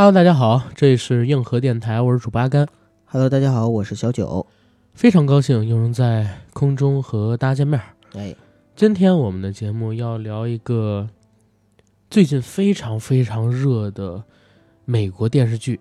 [0.00, 2.64] Hello，大家好，这里是硬核电台，我是主八甘。
[3.06, 4.46] Hello，大家好，我是小九。
[4.94, 7.80] 非常高兴又能在空中和大家见面。
[8.14, 8.32] 哎，
[8.76, 11.08] 今天我们的节目要聊一个
[12.08, 14.22] 最近非常非常热的
[14.84, 15.80] 美国电视剧。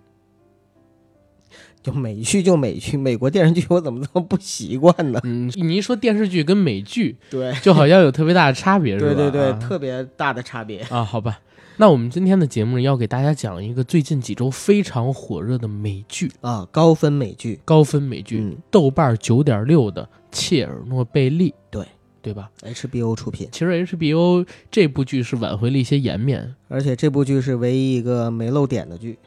[1.84, 5.20] 就美剧就美剧，美国电视剧我怎么这么不习惯呢？
[5.25, 9.13] 嗯，你一说电视剧跟美剧，对，就好像有特别大的差别， 是吧？
[9.13, 10.80] 对对对，啊特别大的差别。
[10.89, 11.39] 啊，好吧。
[11.80, 18.58] 那我们今天的节目要给大家讲一个最近几周非常火热的美剧，啊，高分美剧，高分美剧，嗯。
[18.72, 21.86] 豆瓣九点六的《切尔诺贝利》，对。
[22.20, 29.17] 对吧？，HBO 出品，其实 HBO 这部剧是挽回了一些颜面，而且这部剧是唯一一个没漏点的剧，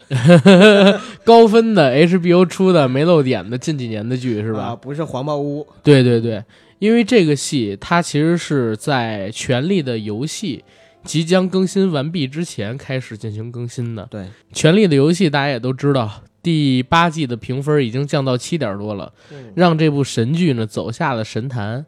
[1.25, 4.61] 高分的 HBO 出的没漏点的近几年的剧是吧？
[4.65, 5.67] 啊，不是黄暴屋。
[5.83, 6.45] 对对对，
[6.78, 10.62] 因为这个戏它其实是在《权力的游戏》
[11.05, 14.06] 即将更新完毕之前开始进行更新的。
[14.11, 21.84] 对，《权力的游戏》大家也都知道，第八季的评分已经降到七点多了，嗯让这部神剧呢走下了神坛，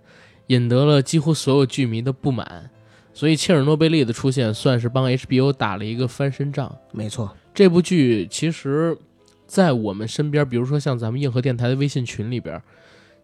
[0.49, 2.71] 引得了几乎所有剧迷的不满。
[3.15, 6.75] 所以切尔诺贝利的出现算是帮 HBO 打了一个翻身仗。
[6.93, 8.97] 没错，这部剧其实，
[9.47, 12.61] 在我们身边，比如说像咱们硬核电台的微信群里边，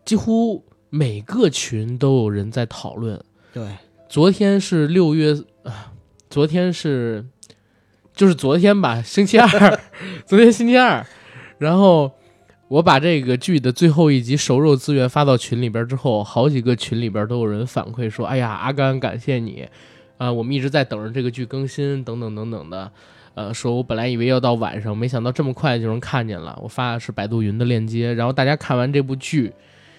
[0.05, 3.19] 几乎每个群都有人在讨论。
[3.50, 3.66] 对，
[4.11, 5.58] 昨天是六月啊，
[6.30, 7.24] 昨天是
[8.14, 9.48] 就是昨天吧，星期二，
[10.27, 11.06] 昨天星期二，
[11.58, 12.12] 然后
[12.69, 19.66] 我把这个剧的最后一集熟肉资源发到群里边之后，好几个群里边都有人反馈说：“哎呀，阿甘，感谢你
[20.19, 22.91] 啊、我们一直在等着这个剧更新，等等等等的。”
[23.34, 26.59] 呃，说我本来以为要到晚上，没想到这么快就能看见了。
[26.60, 29.53] 我发的是百度云的链接，然后大家看完这部剧，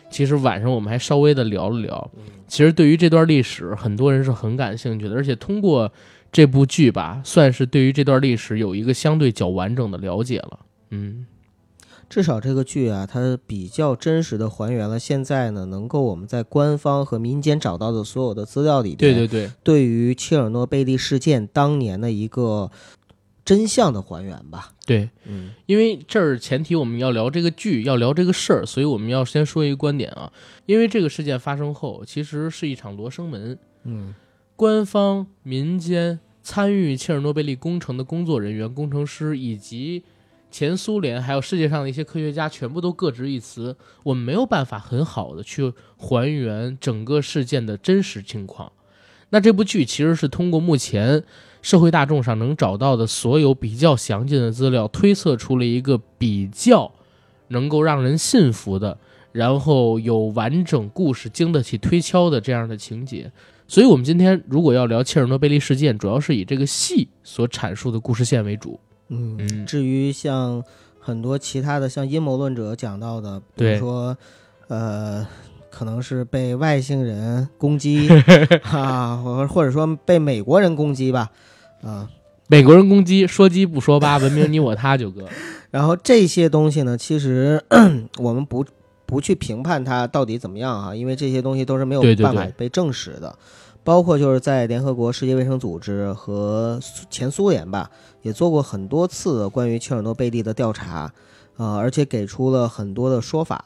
[0.09, 2.11] 其实晚上我们还稍微的聊了聊。
[2.47, 5.91] 其实对于这段历史，很多人是很感兴趣的，而且通过
[6.31, 10.59] 这部剧吧，算是对于这段历史有一个相对较完整的了解了。
[10.89, 11.27] 嗯，
[12.09, 22.71] 至少这个剧啊，它比较真实的还原了现在呢，能够我们在官方和民间找到的所有的资料里边，对对对，对于切尔诺贝利事件当年的一个
[23.49, 24.73] 真相的还原吧。
[24.85, 30.31] 对，嗯，因为这儿前提我们要聊这个剧，要聊这个事儿，所以我们要先说一个观点啊。
[30.67, 34.13] 因为这个事件发生后，其实是一场罗生门，嗯，
[34.55, 40.03] 官方、民间参与切尔诺贝利工程的工作人员、工程师以及
[40.51, 43.75] 前苏联还有世界上的一些科学家，全部都各执一词。
[44.03, 48.71] 我们没有办法很好的去还原整个事件的真实情况。
[49.31, 51.23] 那这部剧其实是通过目前
[51.61, 56.91] 社会大众上能找到的所有比较详尽的资料，推测出了一个比较
[57.49, 58.97] 能够让人信服的，
[59.31, 63.31] 然后有完整故事、经得起推敲的这样的情节。
[63.67, 68.79] 所以，我们今天如果要聊切尔诺贝利事件，主要是以这个戏所阐述的故事线为主。
[69.09, 70.63] 嗯，嗯至于像
[70.99, 74.17] 很多其他的，像阴谋论者讲到的，比如说，
[74.69, 75.27] 呃，
[75.69, 78.09] 可能是被外星人攻击
[78.65, 81.29] 啊，或或者说被美国人攻击吧，
[81.81, 82.09] 啊，
[82.47, 85.27] 美国人攻击，说鸡不说八，文明你我他，九哥。
[85.71, 87.63] 然后这些东西呢，其实
[88.17, 88.65] 我们不
[89.05, 93.35] 不去评判它到底怎么样啊，因为这些东西都是没有办法被证实的。
[93.81, 96.79] 包括就是在联合国世界卫生组织和
[97.09, 97.89] 前苏联吧，
[98.21, 101.11] 也做过很多次关于切尔诺贝利的调查，
[101.57, 103.65] 呃，而且给出了很多的说法。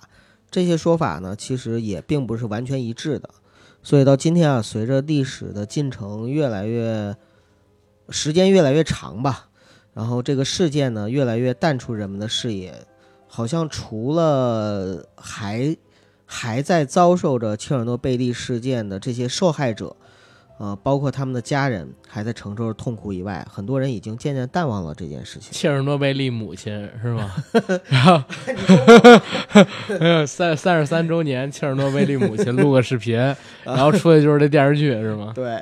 [0.51, 3.29] 这些说法呢，其实也并不是完全一致的。
[3.81, 7.15] 所以到今天啊，随着历史的进程越来越，
[8.09, 9.47] 时间越来越长吧，
[9.93, 12.73] 然后这个事件呢，越来越淡出人们的视野，
[13.27, 15.75] 好像除了还
[16.25, 19.95] 还在遭受着切尔诺贝利事件的这些受害者，
[20.57, 25.51] 呃，包括他们的家人还在承受着痛苦以外，很多人已经渐渐淡忘了这件事情。
[25.51, 27.31] 切尔诺贝利母亲是吗？
[27.89, 28.23] 然后，
[29.99, 33.15] 没有三三十三周年，切尔诺贝利母亲录个视频，
[33.63, 35.33] 然后出来就是这电视剧是吗？
[35.35, 35.59] 对，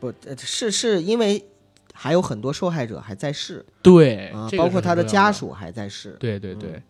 [0.00, 1.44] 不呃是是因为
[1.92, 6.16] 还有很多受害者还在世对，啊、包括他的家属还在世。
[6.20, 6.80] 对对对，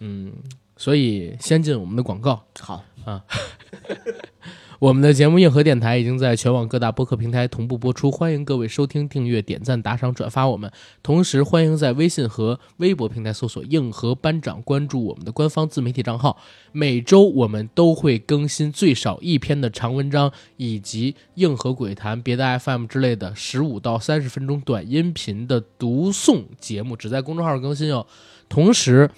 [0.00, 0.32] 嗯，
[0.76, 2.44] 所以先进我们的广告。
[2.58, 2.84] 好，
[4.82, 10.68] 我们的节目《硬核电台》已经在全网各大播客平台同步播出，欢迎各位收听、订阅、点赞、打赏、转发我们。
[11.04, 16.36] 同时，欢迎在微信和微博平台搜索“硬核班长”，关注我们的官方自媒体账号。
[16.72, 28.04] 每周我们都会更新最少一篇的长文章，以及硬核鬼谈、别的 FM 之类的十五到三十分钟短音频的读诵节目，只在公众号更新哦。
[28.48, 29.08] 同时，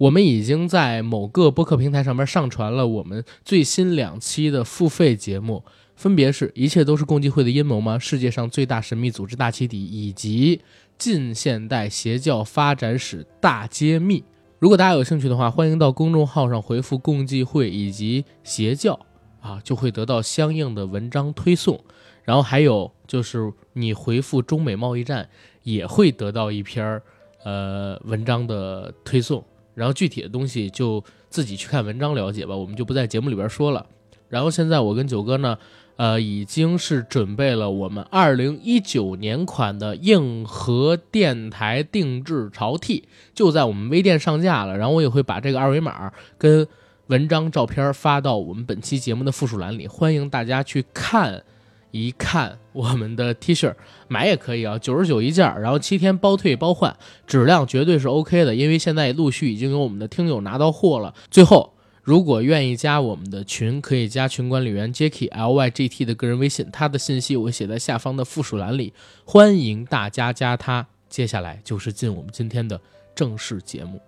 [0.00, 5.62] 我们已经在某个播客平台上面上传了我们最新两期的付费节目，
[5.94, 7.98] 分别是《一切都是共济会的阴谋吗？
[7.98, 10.56] 世界上最大神秘组织大起底》以及
[10.96, 14.24] 《近现代邪教发展史大揭秘。
[14.58, 18.98] 如果大家有兴趣的话，欢迎到公众号上回复“共济会”以及“邪教”，
[19.42, 21.78] 啊，就会得到相应的文章推送。
[22.24, 25.28] 然后还有就是你回复“中美贸易战”，
[25.62, 27.02] 也会得到一篇儿
[27.44, 29.44] 呃文章的推送。
[29.74, 33.86] 然后具体的东西就自己去看文章了解吧，我们就不在节目里边说了。
[34.28, 35.58] 然后现在我跟九哥呢，
[35.96, 44.76] 呃，已经是准备了我们二零一九年款的硬核电台定制潮 T，就在我们微店上架了。
[44.78, 46.66] 然后我也会把这个二维码跟
[47.08, 51.42] 文章照片发到我们本期节目的附属栏里，欢迎大家去看
[51.90, 53.74] 一看我们的 T 恤，
[54.08, 56.96] 买也可以啊，九十九一件，然后七天包退包换，
[57.26, 61.14] 质量绝对是 OK 的，因为现在陆续已经有我们的听友拿到货了。
[61.30, 61.74] 最后。
[62.02, 68.94] 如果愿意加我们的群，可以加群管理员 Jacky L Y G T 的个人微信，他的信息我会写在下方的附属栏里，
[69.24, 70.84] 欢迎大家加他。
[71.10, 72.80] 接下来就是进我们今天的
[73.14, 73.98] 正式节目，《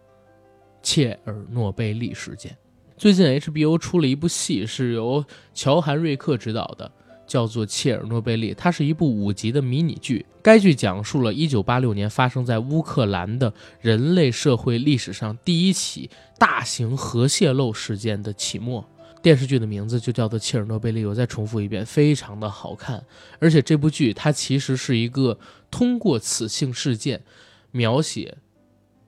[0.82, 2.52] 切尔诺贝利事件》。
[2.96, 6.90] 最近 HBO 出了一部戏，是由乔韩瑞克执导的。
[7.32, 10.26] 叫做《切尔诺贝利》，它是一部五集的迷你剧。
[10.42, 13.50] 该剧讲述了1986年发生在乌克兰的
[13.80, 18.86] 人类社会历史上第一起大型核泄漏事件的起末。
[19.22, 21.04] 电视剧的名字就叫做《切尔诺贝利》。
[21.08, 23.02] 我再重复一遍，非常的好看。
[23.38, 25.38] 而且这部剧它其实是一个
[25.70, 27.22] 通过此性事件
[27.70, 28.36] 描写。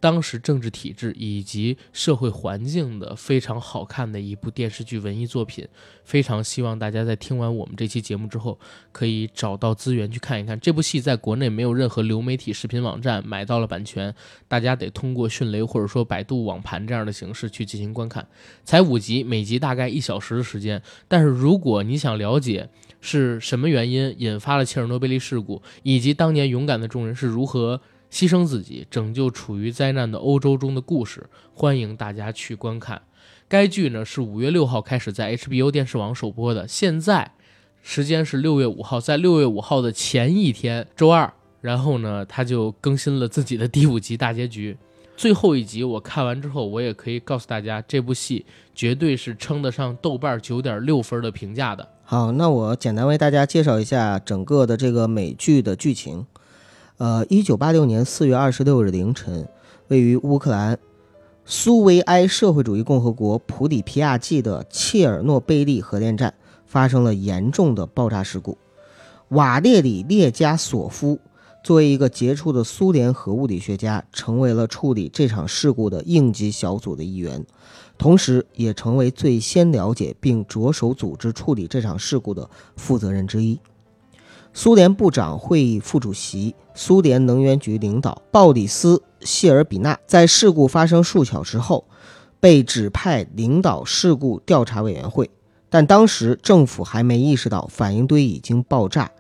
[0.05, 5.67] 当时政治体制以及社会环境的非常好看的一部电视剧文艺作品，
[6.05, 8.59] 非常希望大家在听完我们这期节目之后，
[8.93, 11.01] 可以找到资源去看一看这部戏。
[11.01, 14.15] 在国内没有任何流媒体视频网站买到了版权，
[14.47, 18.29] 大家得通过迅雷或者说百度网盘这样的形式去进行观看。
[18.63, 20.83] 才五集，每集大概一小时的时间。
[21.09, 22.69] 但是如果你想了解
[23.01, 27.81] 是什么原因引发了切尔诺贝利事故，以及当年勇敢的众人是如何。
[28.15, 33.03] 牺牲自己拯救处于灾难的欧洲中的故事，欢迎大家去观看。
[33.49, 37.33] 该剧呢是五月六号开始在 HBO 电视网首播的，现在
[37.83, 44.77] 时间是六月五号，在六月五号的前一天周二，然后呢他就更新了自己的第五集大结局。
[45.17, 48.47] 最后一集我看完之后，我也可以告诉大家，这部戏
[48.77, 51.89] 绝对是称得上豆瓣九点六分的评价的。
[52.05, 56.25] 好，那我简单为大家介绍一下整个的这个美剧的剧情。
[56.97, 59.49] 呃，一九八六年四月二十六日凌晨，
[59.89, 60.79] 位于乌克兰
[61.45, 66.33] 苏维埃社会主义共和国普里皮亚季的切尔诺贝利核电站
[66.65, 68.57] 发生了严重的爆炸事故。
[69.31, 71.19] 瓦列里列加索夫
[71.65, 77.45] 作为一个杰出的苏联核物理学家，成为了处理这场事故的应急小组的一员，
[77.99, 83.59] 同时也成为最先了解并着手组织处理这场事故的负责人之一。
[84.57, 91.85] 苏联部长会议副主席、苏联能源局领导鲍里斯·谢尔比纳在事故发生数小时后，
[92.39, 95.29] 被指派领导事故调查委员会，
[95.69, 99.11] 但当时政府还没意识到反应堆已经爆炸。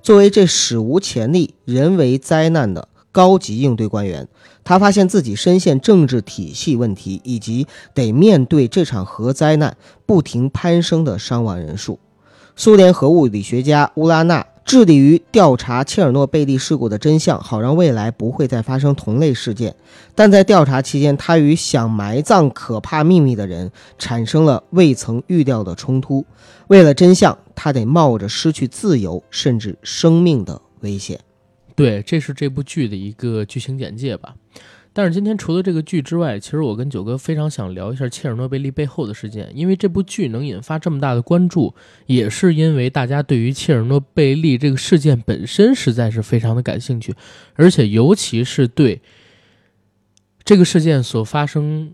[0.00, 4.28] 作为这史无前例人为灾难的高级应对官员，
[4.62, 9.76] 他发现自己深陷政治体系问题，以及得面对这场核灾难
[10.06, 11.98] 不停攀升的伤亡人数。
[12.54, 14.46] 苏联核物理学家乌拉纳。
[14.64, 19.76] 致力于调查切尔诺贝利事故的真相，好让未来不会再发生同类事件。
[20.14, 26.24] 但在调查期间，他与想埋葬可怕秘密的人产生了未曾预料的冲突。
[26.68, 31.20] 为了真相，他得冒着失去自由甚至生命的危险。
[31.76, 34.34] 对，这是这部剧的一个剧情简介吧。
[34.96, 41.74] 但是今天除了这个剧之外，其实我跟九哥非常想聊一下切尔诺贝利背后的事件，因为这部剧能引发这么大的关注，
[42.06, 47.12] 也是因为大家对于切尔诺贝利这个事件本身实在是非常的感兴趣，
[47.54, 49.02] 而且尤其是对
[50.44, 51.92] 这个事件所发生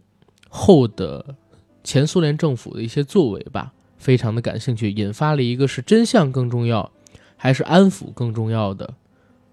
[0.50, 1.36] 后的
[1.82, 6.92] 前苏联政府的一些作为吧，非常的感兴趣，引发了一个是真相更重要，
[7.38, 8.92] 还是安抚更重要的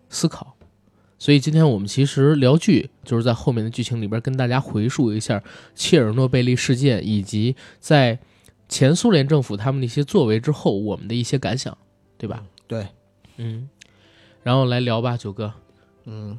[0.09, 0.56] 思考。
[1.19, 5.41] 所以今天我们其实聊剧，就是在后面的剧情里边跟大家回述一下
[5.73, 8.19] 切尔诺贝利事件，以及在
[8.69, 11.75] 前苏联政府他们的一些作为之后，我们的一些感想，
[12.17, 12.43] 对吧？
[12.67, 12.87] 对，
[13.37, 13.67] 嗯，
[14.43, 15.53] 然后来聊吧，九哥。
[16.05, 16.37] 嗯，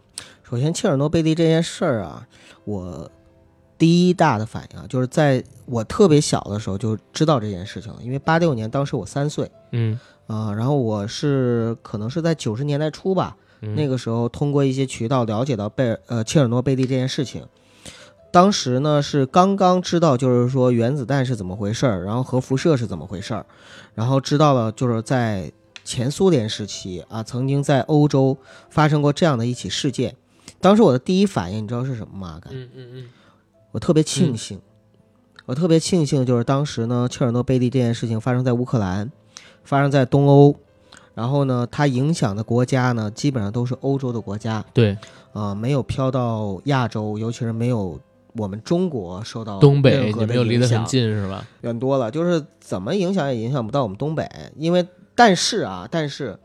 [0.48, 2.28] 首先切尔诺贝利这件事儿啊，
[2.64, 3.10] 我
[3.76, 13.36] 第一大的反应啊，就是在我特别小的时候就知道这件事情了，因为八六年当时我三岁，嗯啊，然后我是可能是在九十年代初吧。
[13.60, 17.46] 那个时候，通过一些渠道了解到贝尔呃切尔诺贝利这件事情，
[18.30, 23.46] 当时呢是刚刚知道，就是说原子弹是怎么回事儿，然后核辐射是怎么回事儿，
[23.94, 25.50] 然后知道了就是在
[25.84, 28.36] 前苏联时期啊，曾经在欧洲
[28.68, 30.14] 发生过这样的一起事件，
[30.60, 32.40] 当时我的第一反应，你知道是什么吗？
[32.50, 33.08] 嗯嗯嗯，
[33.72, 34.60] 我特别庆幸，
[35.46, 39.10] 我特别庆幸，就是当时呢，切尔诺贝利这件事情发生在乌克兰，
[39.64, 40.54] 发生在东欧，
[41.18, 44.96] 然后呢，它影响的国家呢，基本上都是欧洲的国家，对，
[45.32, 47.98] 啊、没有飘到亚洲，尤其是没有
[48.36, 51.44] 我们中国受到东北没有离得近是吧？
[51.62, 56.38] 远多了，就是怎么影响也影响不到我们东北，因为但是啊，但是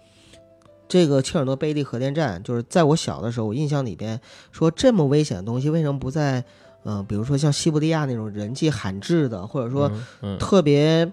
[0.87, 4.19] 这个切尔诺贝利核电站，就是在我小的时候，我印象里边
[4.51, 6.39] 说这么危险的东西，为什么不在
[6.83, 10.37] 嗯、呃比如说像西伯利亚那种人迹罕至的，或者说嗯嗯。
[10.39, 11.11] 特别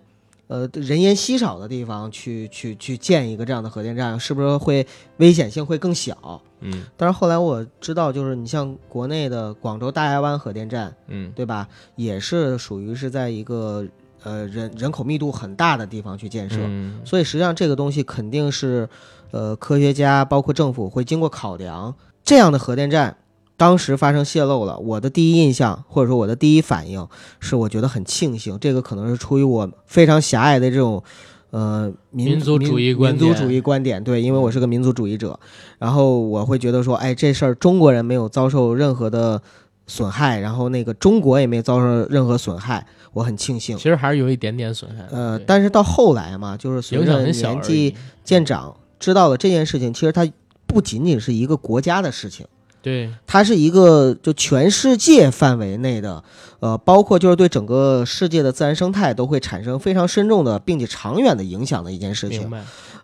[0.50, 4.84] 呃人烟稀少的地方去去去建一个这样的核电站，是不是会
[5.18, 6.42] 危险性会更小？
[6.60, 11.68] 嗯但是后来我知道，就是你像国内的广州大亚湾核电站，嗯对吧？
[11.94, 13.86] 也是属于是在一个
[14.24, 18.88] 呃人人口密度很大的地方去建设，嗯所以实际上这个东西肯定是
[19.30, 23.16] 呃科学家包括政府会经过考量，这样的核电站
[23.60, 27.06] 当时发生泄露了，我的第一印象或者说我的第一反应
[27.40, 31.04] 是，我觉得很庆幸，这个可能是出于我非常狭隘的这种。
[31.50, 35.38] 呃，民民族主义观点民族主义观点，对，因为我是个民族主义者，
[35.80, 39.42] 然后我会觉得说，哎，这事儿中国人没有遭受任何的
[39.88, 43.82] 损害，然后那个中国也没遭受任何损害，我很庆幸其。
[43.82, 45.04] 实还是有一点点损害。
[45.10, 47.96] 呃，但是到后来嘛，就是随着年纪。
[48.22, 50.24] 渐长，知道了这件事情，其实它
[50.68, 52.46] 不仅仅是一个国家的事情，
[52.82, 56.24] 对，它是一个就全世界范围内的，
[56.60, 62.50] 呃，包括就是对整个世界的自然生态都会产生非常深重的并且长远的影响的一件事情。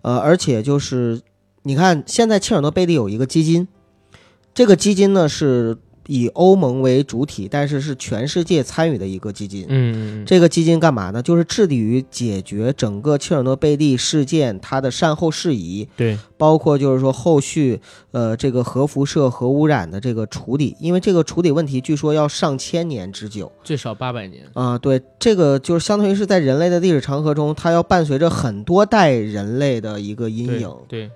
[0.03, 1.21] 呃，而且就是
[1.63, 3.69] 你看，现在切尔诺贝利有一个基金，
[4.55, 9.67] 这个基金呢是以欧盟为主体，但是是全世界参与的一个基金。
[9.69, 11.23] 嗯，嗯这个基金干嘛呢？
[11.23, 17.81] 就是致力于解决整个切尔诺贝利事件它的善后事宜，对，包括就是说后续
[18.13, 24.45] 呃这个核辐射、核污染的这个处理，因为这个处理问题据说要上千年之久最少八百年。
[24.55, 31.11] 啊、对，这个就是相当于是在人类的历史长河中，它要伴随着很多代人类的一个阴对影，对，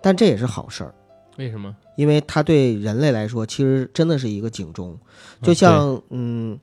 [0.00, 0.94] 但这也是好事儿。
[1.38, 1.74] 为什么？
[2.00, 4.98] 因为它对人类来说，其实真的是一个警钟。
[5.42, 6.58] 就啊像，嗯，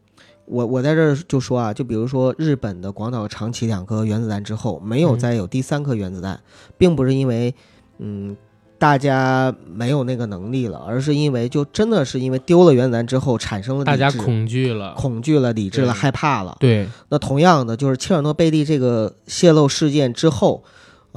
[0.45, 6.39] 我我在这儿就说啊，就比如说日本的广岛、长崎两颗原子弹之后，没有嗯再有第三颗原子弹，
[6.75, 7.53] 并不是因为，
[7.99, 8.35] 嗯，
[8.79, 14.95] 大家没有那个能力了，而是因为就真的是因为丢了原子弹之后产生了大家恐惧了。
[14.95, 16.57] 恐惧了、理智了、害怕了。
[16.59, 20.63] 对，那同样的，就是切尔诺贝利这个泄漏事件之后，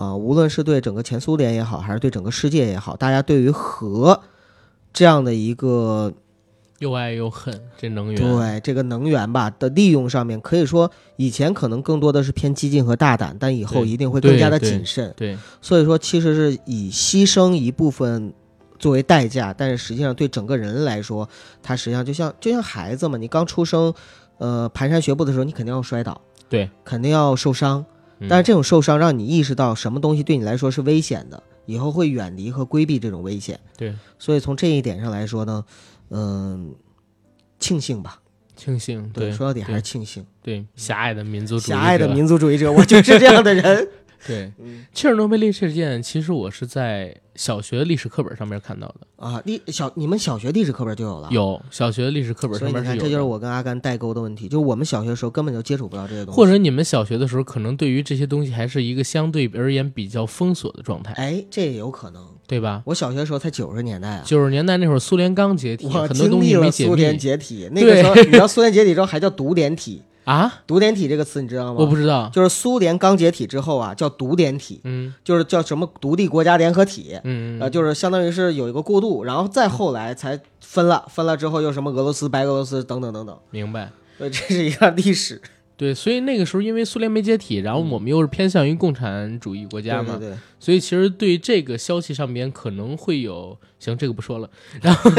[0.00, 4.18] 啊、无论是对整个前苏联也好，还是对整个世界也好，大家对于核
[4.94, 6.10] 这样的一个
[6.78, 8.16] 又爱又恨，这能源。
[8.18, 15.12] 对这个能源吧的利用上面，可以说以前可能更多的是偏激进和大胆，但以后一定会更加的谨慎。
[15.14, 18.32] 对所以说，其实是以牺牲一部分
[18.78, 21.28] 作为代价，但是实际上对整个人来说，
[21.62, 23.92] 它实际上就像就像孩子嘛，你刚出生，
[24.38, 27.84] 呃，蹒跚学步的时候，你肯定要摔倒，对，肯定要受伤。
[28.20, 33.58] 嗯但是这种受伤让你意识到什么东西对你来说是危险的，以后会远离和规避这种危险。
[33.76, 35.64] 对，所以从这一点上来说呢，
[36.10, 36.74] 嗯、
[37.58, 38.20] 庆幸吧。
[38.56, 40.22] 庆幸，对，对，说到底还是庆幸。
[40.42, 43.88] 对狭隘的民族主义者，狭隘的民族主义者，我就是这样的人。
[44.26, 51.28] 对，嗯切尔诺贝利事件，其实我是在小学历史课本上面看到的，啊，历小你们小学历史课本就有了。。
[51.30, 53.02] 有小学历史课本上面是有。
[53.02, 62.26] 这就是我跟阿甘代沟的问题，就是我们小学的时候根本就接触不到这些东西，或者你们小学的时候，可能对于这些东西还是一个相对而言比较封锁的状态，哎，这也有可能。
[62.46, 62.82] 对吧？
[62.84, 71.80] 我小学的时候才九十年代啊，九十年代那会儿，苏联刚解体，我很多东西没解苏联解体，那个时候你知道苏联解体之后还叫独联体，啊，独联体这个词你知道吗？
[71.80, 72.30] 我不知道。
[72.32, 83.90] 就是苏联刚解体之后啊，叫独联体，嗯就是叫什么独立国家联合体，嗯，呃，就是相当于是有一个过渡，然后再后来才分了，分了之后又什么俄罗斯、白俄罗斯等等等等，明白。
[84.18, 85.40] 呃，这是一段历史。
[85.76, 94.50] 对，所以那个时候因为苏联没解体，然后我们又是偏向于共产主义国家嘛，对对对，所以其实对这个消息上边可能会有，行，这个不说了。
[94.82, 95.10] 然后，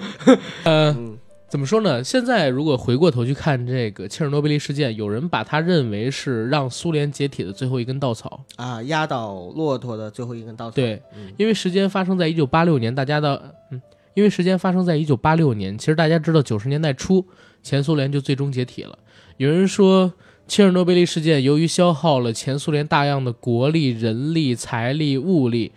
[0.64, 1.17] 呃，嗯
[1.48, 2.04] 怎么说呢？
[2.04, 8.44] 现在如果回过头去看这个切尔诺贝利事件，有人把它认为是让苏联解体的最后一根稻草。
[8.56, 10.74] 啊，压倒骆驼的最后一根稻草。
[10.74, 13.80] 对，嗯因为时间发生在一九八六年，大家的嗯，
[14.12, 17.24] 因为时间发生在一九八六年，其实大家知道九十年代初
[17.62, 18.98] 前苏联就最终解体了。
[19.38, 20.12] 有人说，
[20.46, 25.72] 切尔诺贝利事件由于消耗了前苏联大量的国力、人力、财力、物力，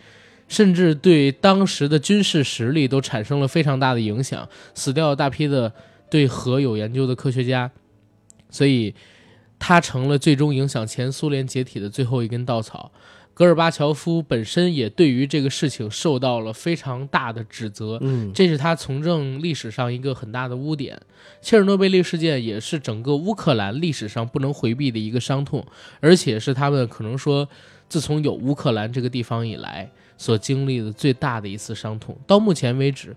[0.51, 5.71] 甚至对当时的军事实力都产生了非常大的影响，死掉了大批的
[6.09, 7.71] 对核有研究的科学家，
[8.49, 8.93] 所以
[9.57, 12.91] 他成了最终影响前苏联解体的最后一根稻草。
[13.33, 20.99] 戈尔巴乔夫本身也对于这个事情受到了非常大的指责，嗯，这是他从政历史上一个很大的污点。
[21.41, 25.65] 切尔诺贝利事件也是整个乌克兰历史上不能回避的一个伤痛，
[26.01, 27.47] 而且是他们可能说
[27.87, 29.89] 自从有乌克兰这个地方以来
[30.21, 32.15] 所经历的最大的一次伤痛。
[32.27, 33.15] 到目前为止，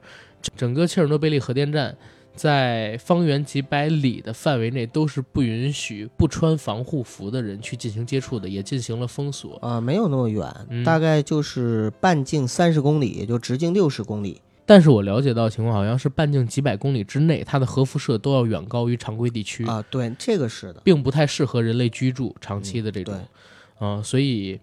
[0.57, 1.95] 整个切尔诺贝利核电站。
[2.37, 9.57] 在方圆几百里的范围内都是不允许不穿防护服的人去进行接触的，也进行了封锁。
[9.63, 14.41] 啊，没有那么远，嗯大概就是半径三十公里，也就直径六十公里。
[14.67, 20.81] 但是我了解到情况好像是半径几百公里之内，它的核辐射都要远高于常规地区，啊，对，这个是的。
[20.83, 23.15] 并不太适合人类居住长期的这种。
[23.15, 24.59] 对，啊、所以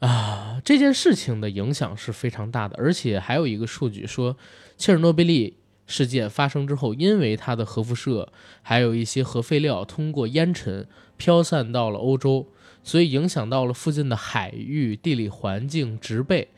[0.00, 4.36] 啊，这件事情的影响是非常大的，而且还有一个数据说，
[4.76, 10.86] 切尔诺贝利事件发生之后，因为它的核辐射还有一些核废料通过烟尘
[11.16, 12.46] 飘散到了欧洲，
[12.82, 16.48] 所以影响到了附近的海域、地理环境、植被。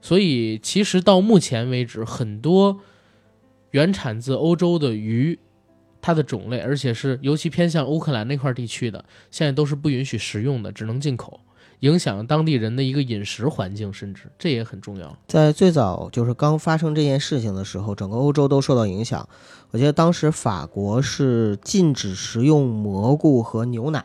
[0.00, 2.80] 所以其实到目前为止，很多
[3.72, 5.38] 原产自欧洲的鱼，
[6.00, 11.40] 它的种类，而且是尤其偏向乌克兰那块地区的，现在都是不允许食用的，只能进口，
[11.84, 15.14] 影响当地人的一个饮食环境，甚至这也很重要。
[15.28, 19.28] 在最早就是刚发生这件事情的时候，整个欧洲都受到影响。
[19.70, 24.02] 我记得当时法国是禁止食用蘑菇和牛奶，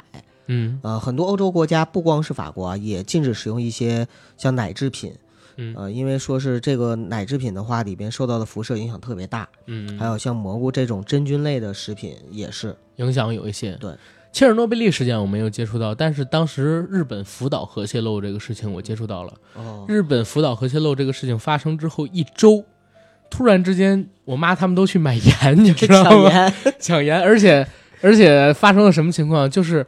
[0.47, 4.05] 嗯呃，很多欧洲国家不光是法国啊，也禁止使用一些
[4.35, 5.13] 像奶制品，
[5.55, 9.47] 嗯呃，因为说是这个奶制品的话，里边受到的辐射影响特别大。
[9.67, 12.75] 嗯，还有像蘑菇这种真菌类的食品也是。
[12.97, 13.77] 影响有一些。
[13.79, 13.93] 对，
[14.31, 19.33] 切尔诺贝利事件我没有接触到，但是当时日本福岛核泄漏这个事情我接触到了。
[19.55, 22.63] 哦，日本福岛核泄漏这个事情发生之后一周，
[23.29, 26.29] 突然之间，我妈他们都去买盐，你知道吗？
[26.29, 27.67] 抢盐，抢盐，而且
[28.01, 29.49] 而且发生了什么情况？
[29.49, 29.85] 就是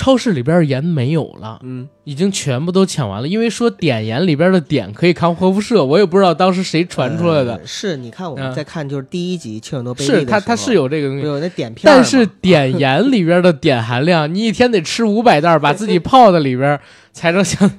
[0.00, 3.28] 超市里边盐没有了，嗯，已经全部都抢完了。
[3.28, 7.56] 因为说碘盐里边的碘可以抗核辐射，我也不知道当时谁传出来的。
[7.56, 16.80] 呃是，你看我嗯们在看就是第一集切尔诺贝利是它，的时候它是有这个东西，有那碘片但是碘盐里边的碘含量，你一天得吃五百袋儿，把自己泡在里边
[17.12, 17.70] 才能像，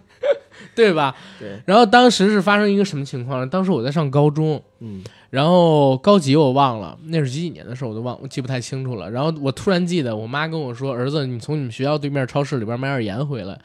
[0.75, 1.15] 对吧？
[1.39, 3.47] 对，然后当时是发生一个什么情况呢？
[3.47, 9.09] 当时我在上高中，嗯然后高几我忘了，那是几几年的事儿我都忘，我记不太清楚了。
[9.09, 13.57] 然后我突然记得我妈跟我说：“儿子，你从你们学校对面超市里边买点盐回来。”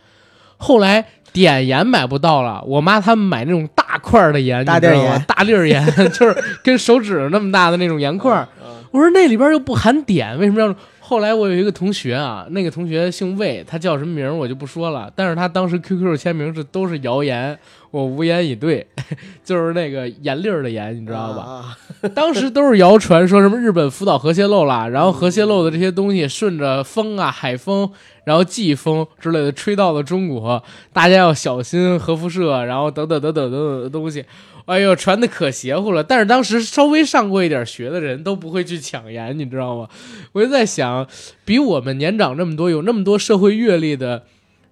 [0.59, 8.47] 后来碘盐买不到了，我妈他们买那种大块的盐，大粒盐大粒盐 就是跟手指那么大的那种盐块
[8.92, 10.75] 我说那里边又不含碘，为什么要？
[11.09, 17.57] 后来我有一个同学啊，那个同学姓魏，他叫什么名儿我就不说了，但是他当时 QQ 签名是都是谣言，
[17.92, 18.85] 我无言以对，
[19.45, 21.42] 就是那个盐粒儿的盐，你知道吧？
[21.42, 21.79] 啊
[22.12, 27.88] 当时都是谣传，说什么日本福岛核泄漏了，然后核泄漏的这些东西顺着风啊、海风，
[28.25, 30.61] 然后季风之类的吹到了中国，
[30.92, 34.25] 大家要小心核辐射，然后等等等等等等的东西。
[34.66, 36.02] 哎呦，传的可邪乎了！
[36.02, 39.88] 但是当时稍微上过一点学的人都不会去抢盐，你知道吗？
[40.33, 41.07] 我就在想，
[41.44, 44.24] 比我们年长这么多，有那么多社会阅历的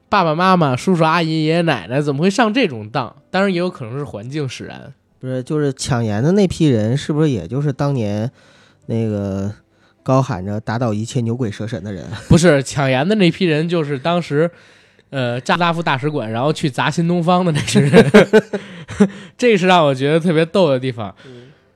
[0.09, 3.15] 爸爸妈妈、叔叔阿姨、爷爷奶奶，怎么会上这种当？
[3.31, 4.93] 当然，也有可能是环境使然。
[5.21, 8.31] 不是，就是抢盐的那批人，是不是也就是当年
[8.87, 9.51] 那个
[10.03, 12.05] 高喊着打倒一切牛鬼蛇神的人？
[12.29, 14.51] 不是抢盐的那批人，就是当时，
[15.15, 18.11] 呃，扎拉夫大使馆，然后去砸新东方的那群人，
[19.39, 21.15] 这是让我觉得特别逗的地方。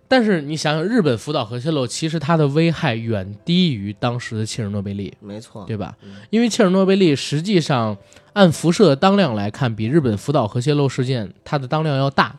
[0.09, 6.17] 但是你想想，日本福岛核泄漏，其实它的危害远低于当时的切尔诺贝利，没错，对吧嗯？
[6.31, 7.97] 因为切尔诺贝利实际上
[8.33, 12.35] 按辐射的当量来看，比日本福岛核泄漏事件它的当量要大。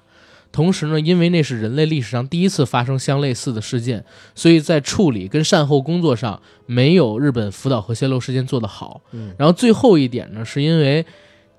[0.51, 9.01] 同时呢，因为那是人类历史上第一次发生相类似的事件，所以在处理跟善后工作上没有日本福岛核泄漏事件做得好。
[9.11, 11.05] 嗯然后最后一点呢，是因为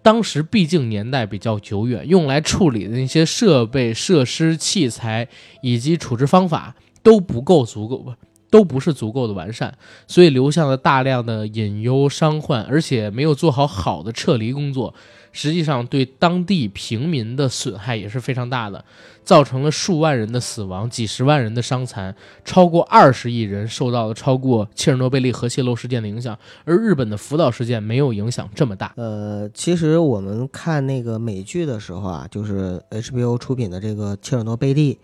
[0.03, 5.29] 当时毕竟年代比较久远，用来处理的那些设备、设施、器材
[5.63, 8.17] 以及处置方法都不够足够吧。
[8.51, 9.73] 都不是足够的完善，
[10.09, 14.93] 所以留下了大量的隐忧伤患，而且没有做好好的撤离工作，
[15.33, 18.85] 实际上对当地平民的损害也是非常大的，
[19.23, 22.15] 造成了数万人的死亡，几十万人的伤残，
[22.45, 28.93] 超过二十亿人受到了超过切尔诺贝利核泄漏事件的影响，而日本的福岛事件没有影响这么大。
[28.97, 34.95] 呃，其实我们看那个美剧的时候啊，就是 HBO 出品的这个《切尔诺贝利》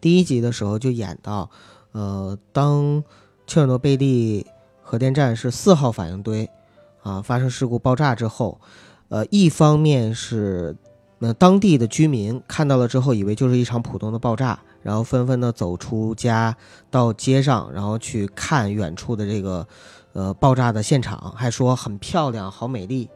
[0.00, 1.50] 第一集的时候就演到，
[1.92, 3.02] 呃，当
[3.46, 4.46] 切尔诺贝利
[4.82, 6.48] 核电站是四号反应堆
[7.02, 8.60] 啊发生事故爆炸之后，
[9.10, 10.74] 呃，一方面是
[11.18, 16.56] 那当地的居民看到了之后，以为就是一场普通的爆炸，然后纷纷的走出家
[16.90, 19.66] 到街上，然后去看远处的这个
[20.14, 23.08] 呃爆炸的现场，还说很漂亮，好美丽。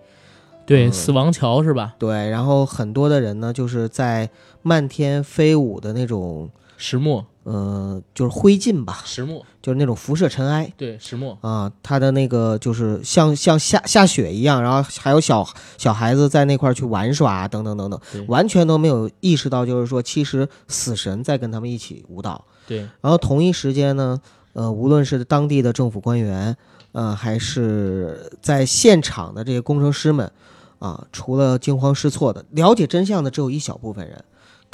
[0.67, 1.95] 对，嗯死亡桥是吧？
[1.99, 4.29] 对，然后很多的人呢，就是在
[4.63, 10.73] 漫天飞舞的那种，石墨，呃，就是灰烬吧，石墨，就是那种辐射尘埃。
[10.77, 15.47] 对，石墨，啊，它的那个就是像像下下雪一样，然后还有小
[15.79, 22.45] 小孩子在那块儿去玩耍等等等等，完全都没有意识到，就是说其实死神在跟他们一起舞蹈。
[22.67, 24.19] 对，然后同一时间呢，
[24.55, 26.57] 呃，无论是当地的政府官员，
[26.93, 30.33] 呃，还是在现场的这些工程师们，
[30.79, 34.25] 啊，除了惊慌失措的，了解真相的只有一小部分人，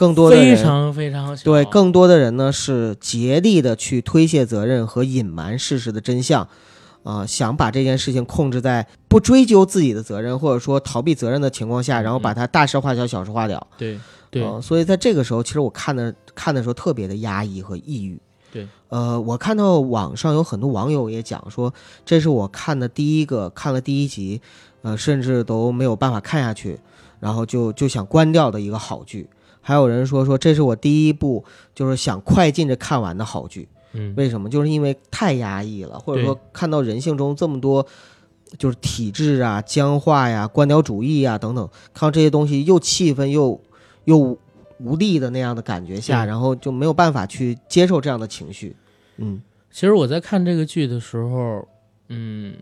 [0.01, 1.45] 更多的非人常非常小。
[1.45, 6.49] 对更多的人呢是竭力的去推卸责任和隐瞒事实的真相，
[7.03, 13.67] 啊、想把这件事情控制在不追究自己的责任或者说逃避责任的情况下，然后把它大事化小，小事化了。
[13.77, 18.19] 对对呃所以在这个时候，其实我看的看的时候特别的压抑和抑郁。
[18.51, 21.73] 对，呃，我看到网上有很多网友也讲说，
[22.07, 24.41] 这是我看的第一个看了第一集，
[24.81, 26.81] 呃，甚至都没有办法看下去，
[27.21, 29.29] 然后就就想关掉的一个好剧。
[29.61, 31.45] 还有人说说这是我第一部
[31.75, 34.49] 就是想快进着看完的好剧，嗯，为什么？
[34.49, 37.87] 就是因为太压抑了，或者说看到人性中这么多
[38.59, 43.61] 就是体制啊、僵化呀、官僚主义啊等等，看到这些东西又气愤又
[44.05, 44.37] 又
[44.79, 48.75] 无力的那样的感觉下，然后就没有办法去接受这样的情绪。
[49.19, 49.41] 嗯。
[49.73, 51.65] 其实我在看这个剧的时候，
[52.09, 52.53] 嗯，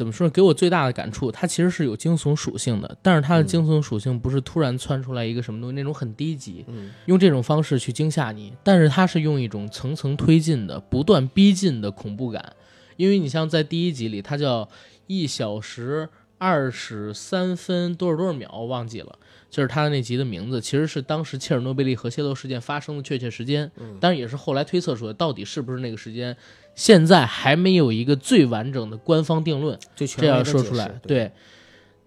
[0.00, 0.30] 怎么说呢？
[0.30, 12.56] 给我最大的感触，它其实是有惊悚属性的，但是它的嗯惊悚属性不是突然窜出来一个什么东西，那种很低级，嗯用这种方式去惊吓你，但是它是用一种层层推进的、不断逼近的恐怖感。
[12.96, 14.66] 因为你像在第一集里，它叫
[15.06, 16.08] 一小时
[16.38, 19.18] 二十三分多少多少秒，我忘记了，
[19.50, 23.70] 就是它的那集的名字，其实是当时切尔诺贝利核泄漏事件发生的确切时间。
[23.76, 26.34] 嗯当然也是后来推测出来，到底是不是那个时间，
[26.80, 29.78] 现在还没有一个最完整的官方定论。
[29.94, 31.30] 这样说出来，对，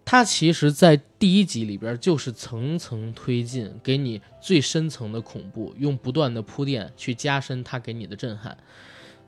[0.03, 8.57] 它其实，在第一集里边就是层层推进，给你最深层的恐怖，用不断的铺垫去加深它给你的震撼。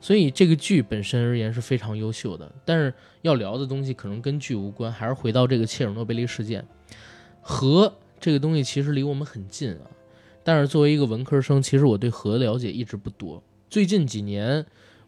[0.00, 6.66] 所以这个剧本身而言是非常优秀的，但是要聊的东西可能跟剧无关，还是回到这个切尔诺贝利事件。
[7.40, 9.86] 核这个东西其实离我们很近啊，
[10.42, 13.40] 但是作为一个文科生，其实我对核了解一直不多。
[13.70, 14.66] 最近几年，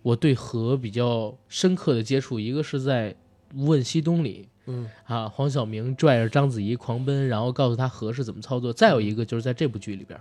[0.08, 3.12] 我对核比较深刻的接触，一个是在
[3.54, 8.72] 《无问西东》里，嗯啊，黄晓明拽着章子怡狂奔，然后告诉他核是怎么操作。
[8.72, 10.18] 再有一个就是在这部剧里边，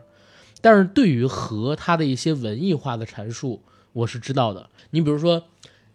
[0.59, 3.61] 但是对于核它的一些文艺化的阐述，
[3.93, 4.69] 我是知道的。
[4.89, 5.41] 你比如说，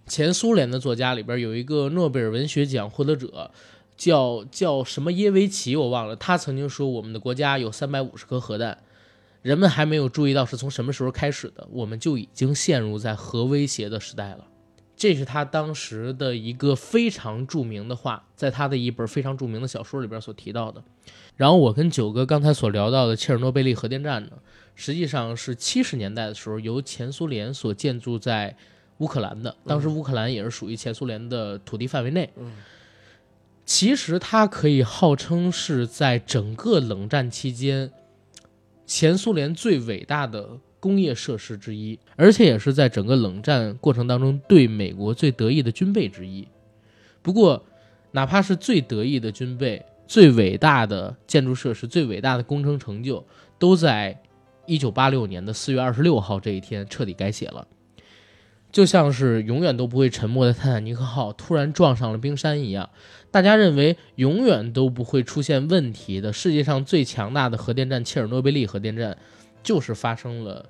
[0.06, 3.50] 前苏联的作家里边有一个诺贝尔文学奖获得者，
[3.98, 6.16] 叫叫什么耶维奇，我忘了。
[6.16, 8.78] 他曾经说，我们的国家有三百五十颗核弹，
[9.42, 14.46] 人们还没有注意到是从什么时候开始的，我们就已经陷入在核威胁的时代了。
[14.96, 20.82] 这是他当时的一个非常著名的话，在他的一本非常著名的小说里边所提到的。
[21.36, 24.30] 然后我跟九哥刚才所聊到的切尔诺贝利核电站呢，
[24.76, 28.56] 实际上是七十年代的时候由前苏联所建筑在
[28.98, 32.30] 乌克兰的，当时乌克兰也是属于前苏联的土地范围内。
[32.36, 32.52] 嗯
[33.64, 37.90] 其实它可以号称是在整个冷战期间
[38.86, 46.46] 前苏联最伟大的工业设施之一，而且也是在整个冷战过程当中对美国最得意的军备之一。
[47.22, 47.64] 不过，
[48.10, 53.24] 哪怕是最得意的军备、最伟大的建筑设施、最伟大的工程成就，
[53.58, 54.20] 都在
[54.66, 57.66] 一九八六年的四月二十六号这一天彻底改写了。
[58.72, 62.88] 就像是永远都不会沉没的泰坦尼克号突然撞上了冰山一样，
[63.30, 69.16] 大家认为永远都不会出现问题的世界上最强大的核电站切尔诺贝利核电站，
[69.62, 70.64] 就是发生了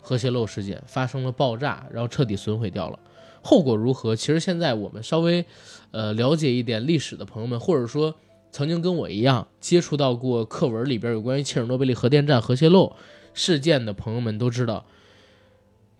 [0.00, 2.98] 核泄漏事件，发生了爆炸，然后彻底损毁掉了。
[3.42, 4.14] 后果如何？
[4.14, 5.44] 其实现在我们稍微
[5.90, 8.14] 呃了解一点历史的朋友们，或者说
[8.52, 12.94] 曾经跟我一样接触到过课文里边有关于切尔诺贝利核电站核泄漏
[13.34, 14.86] 事件的朋友们都知道，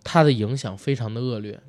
[0.03, 1.59] 它的影响非常的恶劣，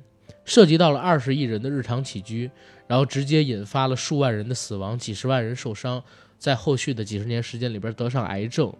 [0.43, 2.49] 涉及到了二十亿人的日常起居，
[2.87, 6.03] 然后直接引发了数万人的死亡，几十万人受伤，
[6.37, 8.73] 在后续的几十年时间里边得上癌症，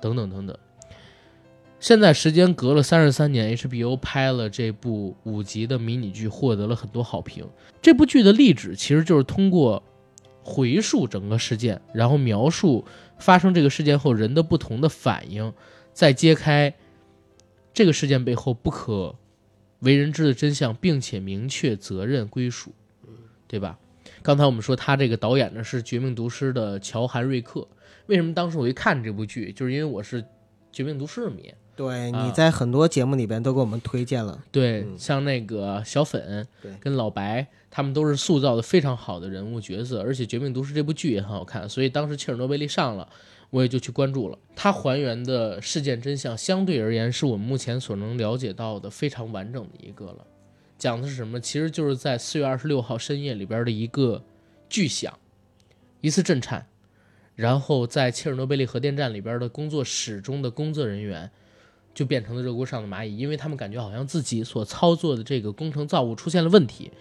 [0.00, 0.56] 等等等等。
[1.78, 7.42] 现在时间隔了三十三年，HBO 拍了这部五集的迷你剧，获得了很多好评。
[7.80, 9.82] 这部剧的励志其实就是通过
[10.42, 12.84] 回溯整个事件，然后描述
[13.18, 15.50] 发生这个事件后人的不同的反应，
[15.94, 16.74] 再揭开
[17.72, 19.14] 这个事件背后不可
[19.80, 22.72] 为人知的真相，并且明确责任归属，
[23.46, 23.78] 对吧？
[24.22, 27.66] 刚才我们说他这个导演呢是《绝命毒师》的乔韩瑞克。
[28.06, 30.22] 为什么当时我一看这部剧，就是因为我是
[30.72, 31.54] 《绝命毒师》的迷。
[31.76, 34.44] 对，啊你在很多节目里边都给我们推荐了。
[34.50, 43.08] 对，嗯像那个小粉对跟老白，他们都是塑造的非常好的人物角色，而且《绝命毒师》这部剧也很好看，所以当时切尔诺贝利上了，
[43.50, 44.38] 我也就去关注了。
[44.56, 50.26] 它还原的事件真相，相对而言是我们目前所能了解到的非常完整的一个了。
[50.78, 51.38] 讲的是什么？
[51.38, 54.24] 其实就是在四月二十六号深夜里边的一个
[54.68, 55.18] 巨响，
[56.00, 56.66] 一次震颤，
[57.34, 61.30] 然后在切尔诺贝利核电站里边的工作室中的工作人员。
[61.92, 66.92] 就变成了热锅上的蚂蚁，因为他们感觉好像自己所操作的这个工程造物出现了问题。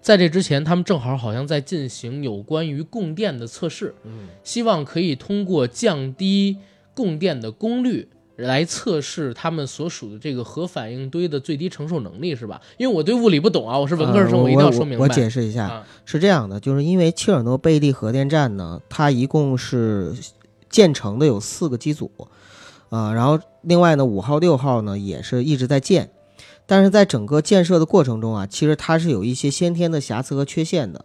[0.00, 6.56] 在这之前，他们正好好像在进行有关于供电的测试，嗯，希望可以通过降低
[6.94, 12.60] 供电的功率来测试他们所属的这个核反应堆的最低承受能力，是吧？
[12.78, 15.04] 因为我对物理不懂啊，我是文科生，呃我一定要说明白。
[15.04, 20.14] 我解释一下，啊，是这样的，就是因为切尔诺贝利核电站呢，它一共是
[20.70, 22.10] 建成的有四个机组，
[22.88, 26.10] 啊、然后另外呢，五号、六号呢也是一直在建，
[26.70, 31.04] 但是在整个建设的过程中啊，其实它是有一些先天的瑕疵和缺陷的。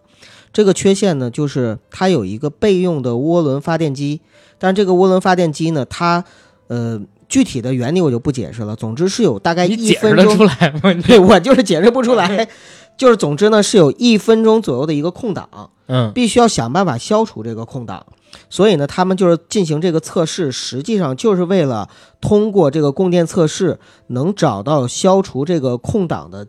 [0.54, 4.22] 这个缺陷呢，就是它有一个备用的涡轮发电机，
[4.60, 6.24] 但这个涡轮发电机呢，它
[6.68, 8.76] 呃具体的原理我就不解释了。
[8.76, 11.02] 总之是有大概一分钟解释出来吗？
[11.08, 12.48] 对我就是解释不出来，
[12.96, 18.06] 就是总之呢是有一分钟左右的一个空档，嗯，必须要想办法消除这个空档。
[18.50, 21.90] 所以呢，他们就是进行这个测试，实际上就是为了
[22.22, 26.48] 通过这个供电测试，能找到消除这个空档的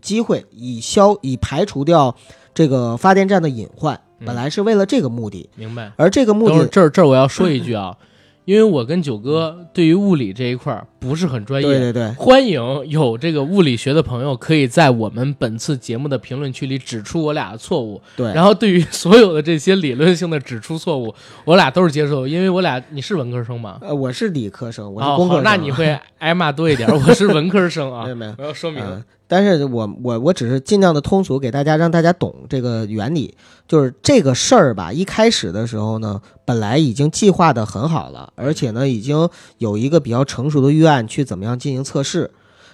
[0.00, 2.14] 机会，以消以排除掉
[2.52, 3.94] 这个发电站的隐患。
[3.94, 5.92] 嗯本来是为了这个目的，明白。
[5.94, 7.96] 而这个目的，这儿这儿我要说一句啊，
[8.48, 12.58] 因为我跟九哥对于物理这一块儿不是很专业，对对对，欢迎
[12.88, 18.00] 有这个物理学的朋友可以在我们本次节目的评论区里指出我俩的错误。
[18.16, 23.76] 对然后对于 所有的这些理论性的指出错误，我俩都是接受，因为我俩你是文科生吗？
[23.82, 26.88] 呃，我是理科生，我是工科生，那你 会挨骂多一点。
[26.88, 28.34] 我是文科生啊没有，没有。
[28.38, 28.82] 我要说明。
[28.82, 33.36] 嗯，但是我我我只是尽量的通俗给大家，让大家懂这个原理。
[33.68, 42.30] 就是这个事儿吧，一开始的时候呢，本来已经计划的很好了，而且呢，已经有一个比较成熟的预案去怎么样进行测试。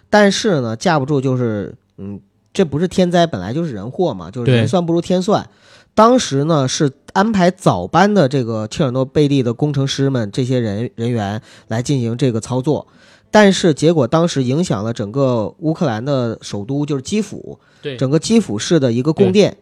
[0.08, 2.20] 但是呢，架不住就是，嗯，
[2.52, 5.50] 这不是天灾，本来就是人祸嘛，就是人算不如天算。
[5.96, 12.86] 当时呢，是安排早班的这个切尔诺贝利的工程师们这些人人员来进行这个操作。
[13.34, 19.56] 但是结果当时影响了整个乌克兰的首都，就是基辅，对，整个基辅市的一个供电。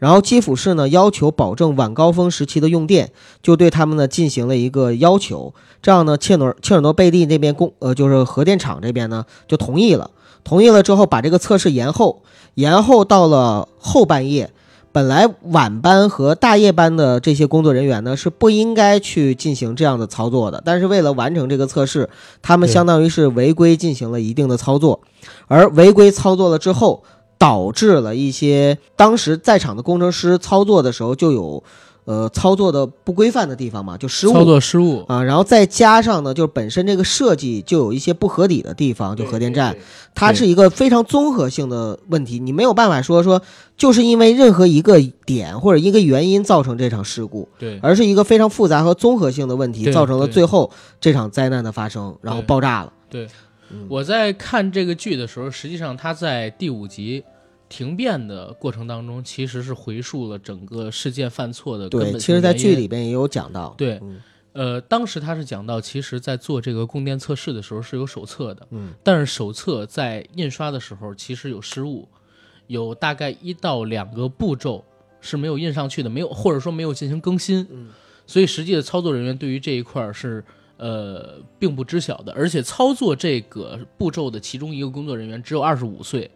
[0.00, 5.54] 然后基辅市呢要求保证晚高峰时期的用电，就对他们呢进行了一个要求。
[5.80, 10.10] 这样呢，切尔切尔诺贝利那边供呃就是核电厂这边呢就同意了。
[10.42, 14.50] 同意了之后，把这个测试延后，延后到了后半夜。
[14.92, 22.10] 本来晚班和大夜班的这些工作人员呢是不应该去进行这样的操作的，但是为了完成这个测试，
[22.42, 25.00] 他们相当于是违规进行了一定的操作，
[25.48, 27.02] 而违规操作了之后，
[27.38, 31.64] 导致了一些当时在场的工程师操作的时候就有，
[32.04, 34.32] 呃，操作的不规范的地方嘛，就失误。
[34.32, 39.76] 操作失误，啊，然后再加上呢，就是本身这个设计就有一些不合理的地方，就核电站，
[40.14, 43.40] 它是一个非常综合性的问题，你没有办法说说
[43.76, 52.92] 就是因为任何一个点或者一个原因造成这场事故，对，而是一个非常复杂和综合性的问题造成了最后这场灾难的发生，然后爆炸了。
[53.08, 53.28] 对。
[53.74, 57.24] 嗯，我在看这个剧的时候，实际上他在第五集
[57.72, 63.74] 停变的过程当中，其实是回溯了整个事件犯错的根对，本其实，在剧里边也有讲到。
[63.78, 64.20] 对嗯
[64.52, 72.06] 呃，当时他是讲到，其实在做这个供电测试的时候是有手册的，嗯，但是手册在印刷的时候其实有失误，
[72.66, 74.84] 有大概一到两个步骤
[75.22, 77.88] 是没有印上去的，没有或者说没有进行更新，嗯，
[78.26, 80.44] 所以实际的操作人员对于这一块是
[80.76, 86.30] 呃并不知晓的，而且操作这个步骤的其中一个工作人员只有二十五岁，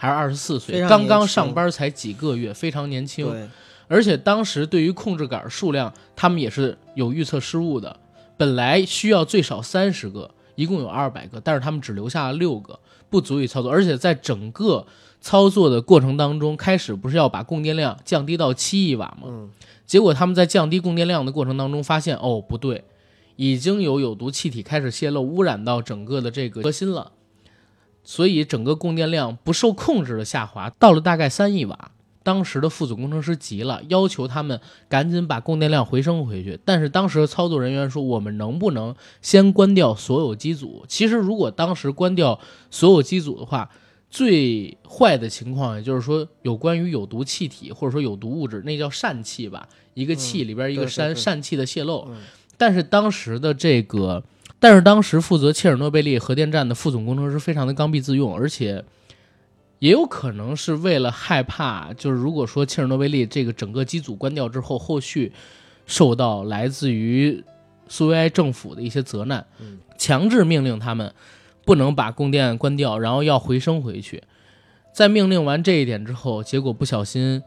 [0.00, 3.48] 还是二十四岁，刚刚上班才几个月，非常年轻，对，
[3.88, 7.98] 而且当时对于控制杆数量，他们也是有预测失误的。
[8.36, 12.78] 本来需要最少三十个，一共有二百个，但是他们只留下了六个，
[13.10, 13.72] 不足以操作。
[13.72, 14.86] 而且在整个
[15.20, 19.26] 操作的过程当中，开始不是要把供电量降低到七亿瓦吗？
[19.26, 19.50] 嗯，
[19.84, 22.84] 结果他们在降低供电量的过程当中，发现哦不对，
[23.34, 27.10] 已经有有毒气体开始泄漏，污染到整个的这个核心了，
[28.08, 31.90] 所以整个供电量不受控制的下滑，到了大概三亿瓦。
[32.22, 36.58] 当时的副总工程师急了，要求他们赶紧把供电量回升回去。
[36.64, 42.40] 但是当时的操作人员说：“我们能不能先关掉所有机组？”其实如果当时关掉
[42.70, 43.68] 所有机组的话，
[44.08, 52.08] 最坏的情况也就是说，有关于有毒气体或者说有毒物质，那叫疝气吧，一个气里边一个疝疝气的泄漏。
[52.56, 54.24] 但是当时的这个
[54.60, 58.84] 但是当时负责切尔诺贝利核电站的副总工程师非常的刚愎自用，而且
[59.78, 65.32] 也有可能是为了害怕，就是如果说切尔诺贝利这个整个机组关掉之后，后续
[65.86, 67.44] 受到来自于
[67.86, 69.46] 苏维埃政府的一些责难，
[69.96, 71.14] 强制命令他们
[71.64, 74.22] 不能把供电关掉，然后要回升回去。
[74.92, 77.40] 在命令完这一点之后，结果不小心，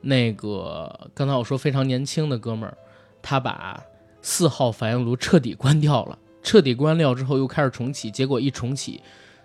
[0.00, 2.78] 那个刚才我说非常年轻的哥们儿，
[3.20, 3.84] 他把
[4.22, 6.18] 四号反应炉彻底关掉了。
[6.44, 9.00] 彻底关掉之后，又开始重启，结果一重启，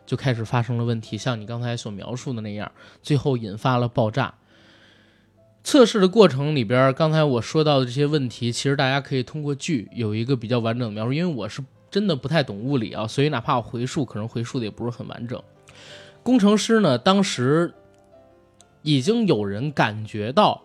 [0.05, 4.35] 就开始发生了问题，像你刚才所描述的那样，最后引发了爆炸。
[5.63, 11.13] 测试的过程里边，刚才我说到的这些问题，其实大家可以通过剧有一个比较完整的描述。
[11.13, 15.41] 因为我是真的不太懂物理啊，所以哪怕我回述，可能回述的也不是很完整。
[16.21, 17.73] 工程师呢，当时
[18.81, 20.61] 已经有人感觉到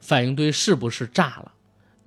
[0.00, 1.52] 反应堆是不是炸了。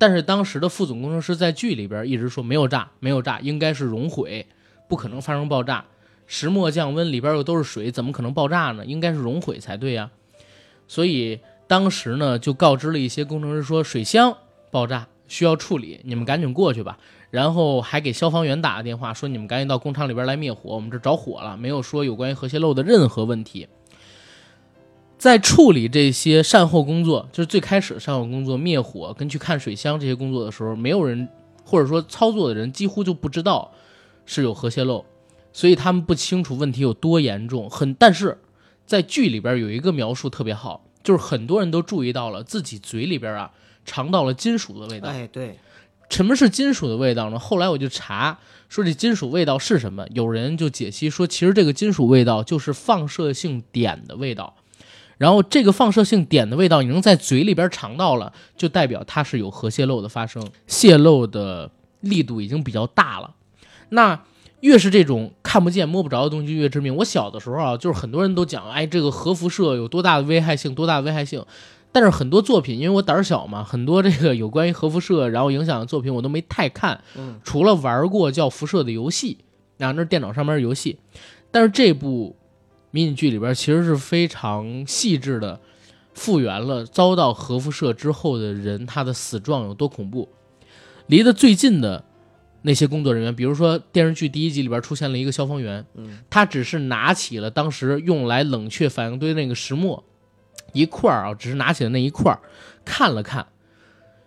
[0.00, 4.46] 但是当时的副总工程师在剧里边一直说没有炸，没有炸，应该是熔毁，
[4.88, 5.84] 不可能发生爆炸。
[6.26, 8.86] 石墨降温，里边又都是水，怎么可能爆炸呢？
[8.86, 10.10] 应该是熔毁才对呀。
[10.88, 14.34] 所以当时呢，就告知了一些工程师说水箱
[14.70, 16.98] 爆炸需要处理，你们赶紧过去吧。
[17.30, 23.68] 然后还给消防员打了电话，说你们赶紧到工厂里边来灭火，我们这着火了，没有说有关于核泄漏的任何问题。
[25.20, 31.28] 在处理这些善后工作，就是最开始的善后工作，灭火跟去看水箱这些工作的时候，没有人
[31.62, 33.70] 或者说操作的人几乎就不知道
[34.24, 35.04] 是有核泄漏，
[35.52, 37.68] 所以他们不清楚问题有多严重。
[37.68, 38.38] 很，但是
[38.86, 43.50] 在剧里边有一个描述特别好，就是很多人都注意到了自己嘴里边啊
[43.84, 45.10] 尝到了金属的味道。
[45.10, 45.58] 哎，对，
[46.08, 47.38] 什么是金属的味道呢？
[47.38, 48.38] 后来我就查
[48.70, 54.56] 说这金属味道是什么，有人就解析说，其实这个金属味道就是放射性碘的味道。
[55.20, 63.34] 然后这个放射性碘的味道，你能在嘴里边尝到了，就代表它是有核泄漏的发生，泄漏的力度已经比较大了。
[63.90, 64.18] 那
[64.60, 66.96] 越是这种看不见摸不着的东西越致命。
[66.96, 71.44] 我小的时候啊，就是很多人都讲，哎，这个核辐射有多大的危害性，多大的危害性。
[71.92, 76.98] 但是很多作品，因为我胆儿小嘛，很多这个有关于核辐射然后影响的作品我都没太看，
[77.44, 79.36] 除了玩过叫辐射的游戏，
[79.80, 80.98] 啊，那是电脑上面的游戏。
[81.50, 82.36] 但是这部。
[82.90, 85.60] 迷你剧里边其实是非常细致的
[86.14, 90.28] 复原了遭到核辐射之后的人他的死状有多恐怖。
[91.06, 92.04] 离得最近的
[92.62, 95.84] 那些工作人员，比如说电视剧第一集里边出现了一个消防员，
[96.28, 100.04] 他只是拿起了当时用来冷却反应堆那个石墨
[100.72, 102.38] 一块儿啊，只是拿起了那一块儿
[102.84, 103.46] 看了看，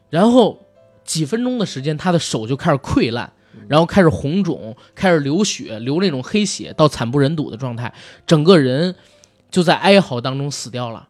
[0.09, 0.65] 然后
[1.05, 3.31] 几分钟的时间，他的手就开始溃烂。
[3.67, 7.93] 然后开始红肿，开始流血，流那种黑血，到惨不忍睹的状态，
[8.27, 8.95] 整个人
[9.49, 11.07] 就在哀嚎当中死掉了。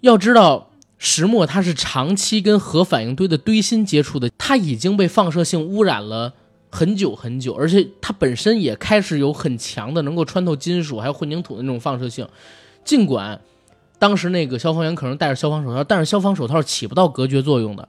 [0.00, 6.34] 要知道，石墨它是长期跟核反应堆的堆芯接触的，它已经被放射性污染了
[6.70, 12.26] 很久很久，而且它本身也开始有很强的能够穿透金属还有混凝土的那种放射性。
[12.84, 13.40] 尽管
[13.98, 17.88] 当时那个消防员可能戴着消防手套，但是消防手套起不到隔绝作用的。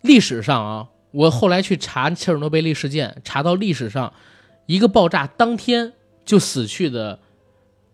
[0.00, 0.88] 历史上啊。
[1.12, 4.12] 我后来去查切尔诺贝利事件，查到历史上
[4.66, 5.92] 一个爆炸当天
[6.24, 7.18] 就死去的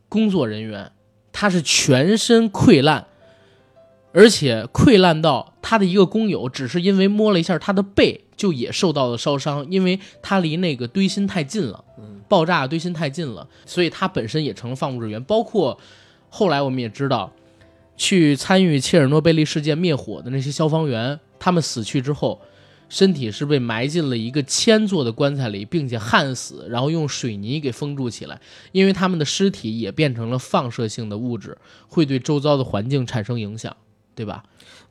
[0.09, 0.93] 工作人员，
[1.33, 3.07] 他是全身溃烂，
[4.13, 11.85] 而且溃烂到他的一个工友只是因为摸了一下他的背，就也受到了烧伤，因为他离那个堆芯太近了，
[12.29, 15.23] 爆炸堆芯太近了，所以他本身也成了放物质源。
[15.25, 15.77] 包括
[16.29, 17.33] 后来我们也知道，
[17.97, 22.41] 去参与切尔诺贝利事件灭火的那些消防员，他们死去之后。
[22.89, 28.41] 身体是被埋进了一个铅做的棺材里，并且焊死，然后用水泥给封住起来，
[28.73, 33.77] 因为他们的尸体也变成了放射性的物质，会对周遭的环境产生影响，
[34.15, 34.43] 对吧？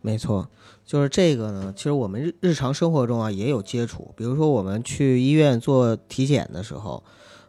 [0.01, 0.47] 没错，
[0.85, 1.73] 就是这个呢。
[1.75, 7.03] 其实我们日日常生活中啊也有接触，比如说我们去医院做体检的时候，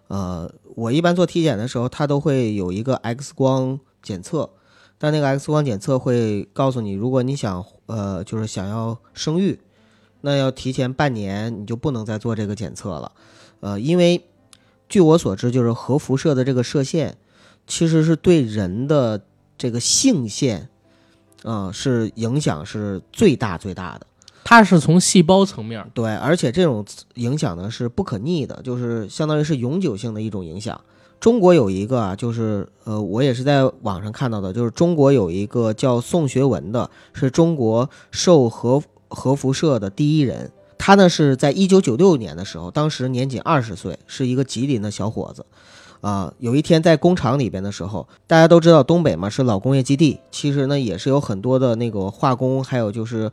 [0.09, 4.49] 呃，我一般做体检的时候，他都会有一个 X 光检测，
[4.97, 9.61] 但那个 X 光检测会告诉你，如果你想呃，就是想要生育。
[10.21, 13.13] 那要提前半年，你就不能再做这个检测了，
[13.61, 14.25] 呃，因为
[14.89, 17.17] 据我所知，就是核辐射的这个射线，
[17.67, 19.23] 其实是对人的
[19.57, 20.69] 这个性腺，
[21.45, 24.07] 啊，是影响是最大最大的。
[24.43, 30.81] 它是从细胞层面对，而且这种影响呢是不可逆的，就是相当于是永久性的一种影响。
[31.21, 38.83] 中国有一个啊，就是呃，我也是在网上看到的，就是中国有一个叫宋学文的，是中国受核。
[39.09, 45.45] 核辐射的第一人，他呢是在一九九六年的时候，当时年仅二十岁，是一个吉林的小伙子，
[46.01, 53.31] 啊，有一天在工厂里边的时候，大家都知道东北嘛是老工业基地，其实呢也是有很多的那个化工，还有就是，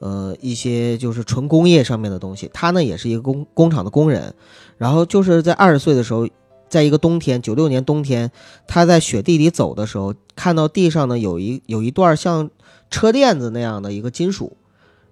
[0.00, 2.50] 呃一些就是纯工业上面的东西。
[2.52, 4.34] 他呢也是一个工工厂的工人，
[4.76, 6.28] 然后就是在二十岁的时候，
[6.68, 8.30] 在一个冬天，九六年冬天，
[8.66, 12.50] 他在雪地里走的时候，看到地上呢有一有一段像
[12.90, 14.56] 车垫子那样的一个金属，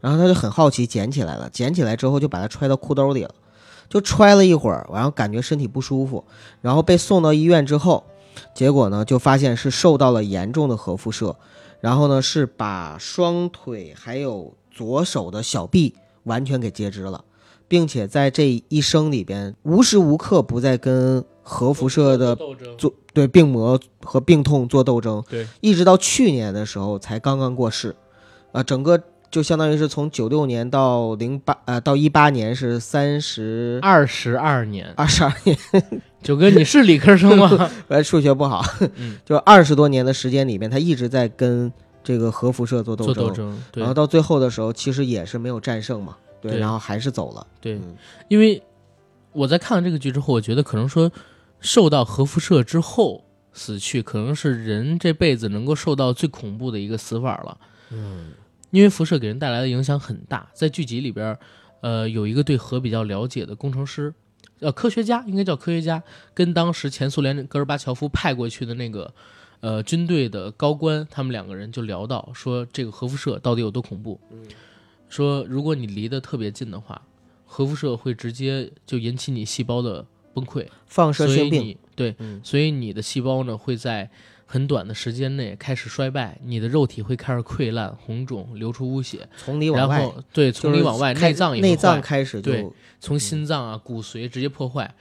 [0.06, 3.34] 然后他就很好奇，捡起来了，捡起来之后就把它揣到裤兜里了。
[3.88, 6.24] 就揣了一会儿，然后感觉身体不舒服，
[6.60, 8.04] 然后被送到医院之后，
[8.54, 11.34] 结果呢就发现是受到了严重的核辐射，
[11.80, 17.24] 然后呢是把双腿还有左手的小臂完全给截肢了，
[17.66, 22.36] 并且在这一生里边无时无刻不在跟核辐射的
[22.76, 27.94] 做对病魔和病痛做斗争，对，一直到去年的时候才刚刚过世，
[28.50, 29.00] 啊、整个
[29.36, 35.54] 就相当于是从九六年到零八呃到一八年是三十二十二年，二十二年，
[36.22, 37.70] 九哥你是理科生吗？
[37.88, 38.64] 我 数学不好，
[38.96, 41.70] 嗯 就二十多年的时间里面，他一直在跟
[42.02, 47.94] 这个核辐射做斗争，做斗争，对然后到最后的时候，其实也是没有战胜嘛，对，对然后还是走了，对嗯，
[48.28, 48.62] 因为
[49.32, 51.12] 我在看了这个剧之后，我觉得可能说
[51.60, 53.22] 受到核辐射之后
[53.52, 57.58] 死去，可能是人这辈子能够受到最恐怖的一个死法了。
[57.90, 58.32] 嗯
[58.70, 61.38] 因为辐射给人带来的影响很大，在剧集里边，
[61.80, 64.12] 呃，有一个对核比较了解的工程师，
[64.60, 66.02] 呃，科学家应该叫科学家，
[66.34, 69.12] 跟当时前苏联戈尔巴乔夫派过去的那个
[69.60, 74.20] 呃军队的高官，他们两个人就聊到说这个核辐射到底有多恐怖。
[75.08, 77.00] 说如果你离得特别近的话，
[77.44, 80.04] 核辐射会直接就引起你细胞的
[80.34, 82.40] 崩溃，放射性病，对，嗯。
[82.42, 84.10] 所以你的细胞呢会在
[84.48, 92.64] 很短的时间内开始衰败，你的肉体会开始溃烂、红肿、流出污血，从里往外，然后对从里往外，内脏也会内脏开始对
[93.00, 94.94] 从心脏啊、骨髓直接破坏。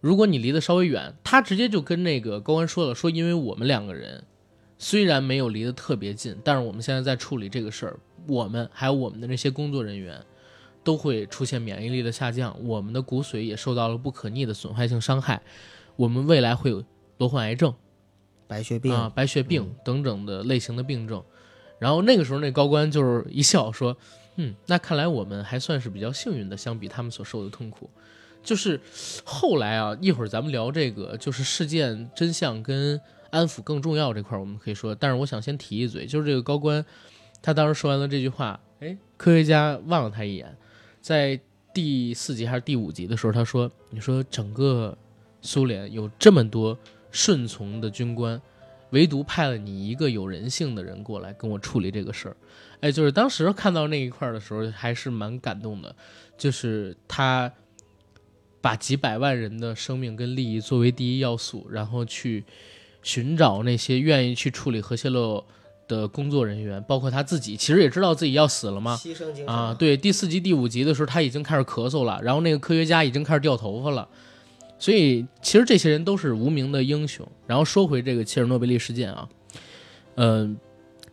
[0.00, 4.24] 如果你离得稍微远，他直接就跟那个高官说了，说因为我们两个人
[4.76, 10.20] 虽然没有离得特别近，但是我们现在在处理这个事儿，我们还有我们的那些工作人员
[10.82, 15.40] 都会出现免疫力的下降，我们的骨髓也受到了不可逆的损害性伤害，
[15.94, 16.82] 我们未来会有
[17.16, 17.72] 多患癌症。
[18.50, 21.22] 白血病，啊、白血病等等的类型的病症。
[21.78, 23.96] 然后那个时候，那高官就是一笑说
[24.34, 27.88] ：“嗯，那看来我们还算是比较幸运的，相比他们所受的痛苦。”
[28.42, 28.80] 就是
[29.24, 34.94] 后来啊，一会儿咱们聊这个，就是事件真相跟安抚更重要这块儿，我们可以说。
[34.94, 36.84] 但是我想先提一嘴，就是这个高官，
[37.40, 40.56] 他当时说完了这句话，哎，科学家望了他一眼，
[41.00, 41.38] 在
[41.72, 44.96] 第四集还是第五集的时候，他说：“你说整个
[45.40, 46.76] 苏联有这么多
[47.10, 48.40] 顺从的军官，
[48.90, 52.36] 唯独派了你一个有人性的人过来跟我处理这个事儿。”
[52.80, 55.94] 哎，就是当时看到那一块儿的时候，还是蛮感动的，
[56.38, 57.52] 就是他
[58.62, 62.44] 把几百万人的生命跟利益作为第一要素，然后去
[63.02, 65.44] 寻找那些愿意去处理核泄漏
[65.88, 68.96] 的工作人员，包括他自己，其实也知道自己要死了嘛。
[68.96, 74.08] 牺牲精神啊，对，第四集、第五集的时候，他已经开始咳嗽了，然后那个科学家已经开始掉头发了，
[74.80, 77.24] 所以其实这些人都是无名的英雄。
[77.46, 79.28] 然后说回这个切尔诺贝利事件啊，
[80.16, 80.56] 嗯、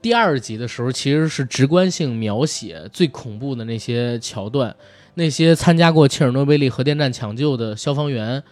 [0.01, 4.75] 第二集的时候其实是直观性描写最恐怖的那些桥段，
[5.13, 8.43] 那些参加过切尔诺贝利核电站抢救的消防员。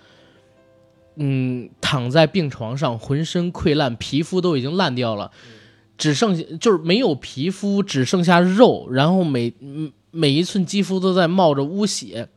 [1.18, 5.32] 嗯，躺在病床上，浑身溃烂，皮肤都已经烂掉了，
[5.98, 9.54] 只剩下就是没有皮肤，只剩下肉，然后每
[10.12, 12.28] 每一寸肌肤都在冒着污血，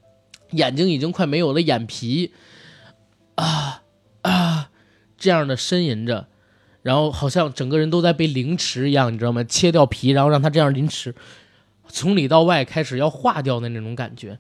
[0.53, 2.31] 眼睛已经快没有了眼皮，
[3.39, 3.83] 啊
[4.23, 4.71] 啊，
[5.17, 6.27] 这样的呻吟着，
[6.83, 9.45] 然后好像整个人都在被凌迟一样，你知道吗？
[9.45, 11.15] 切掉皮，然后让他这样凌迟，
[11.89, 14.39] 从里到外开始要化掉的那种感觉。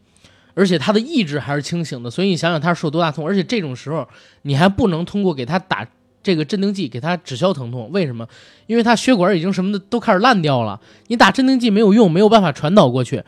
[0.54, 4.08] 而且他的意志还是清醒的，所以你想想他受多大痛，而且这种时候
[4.42, 5.86] 你还不能通过给他打
[6.20, 8.26] 这个镇定剂给他止消疼痛，为什么？
[8.66, 13.22] 因为他血管已经什么的都开始烂掉了，你打镇定剂没有用，没有办法传导过去。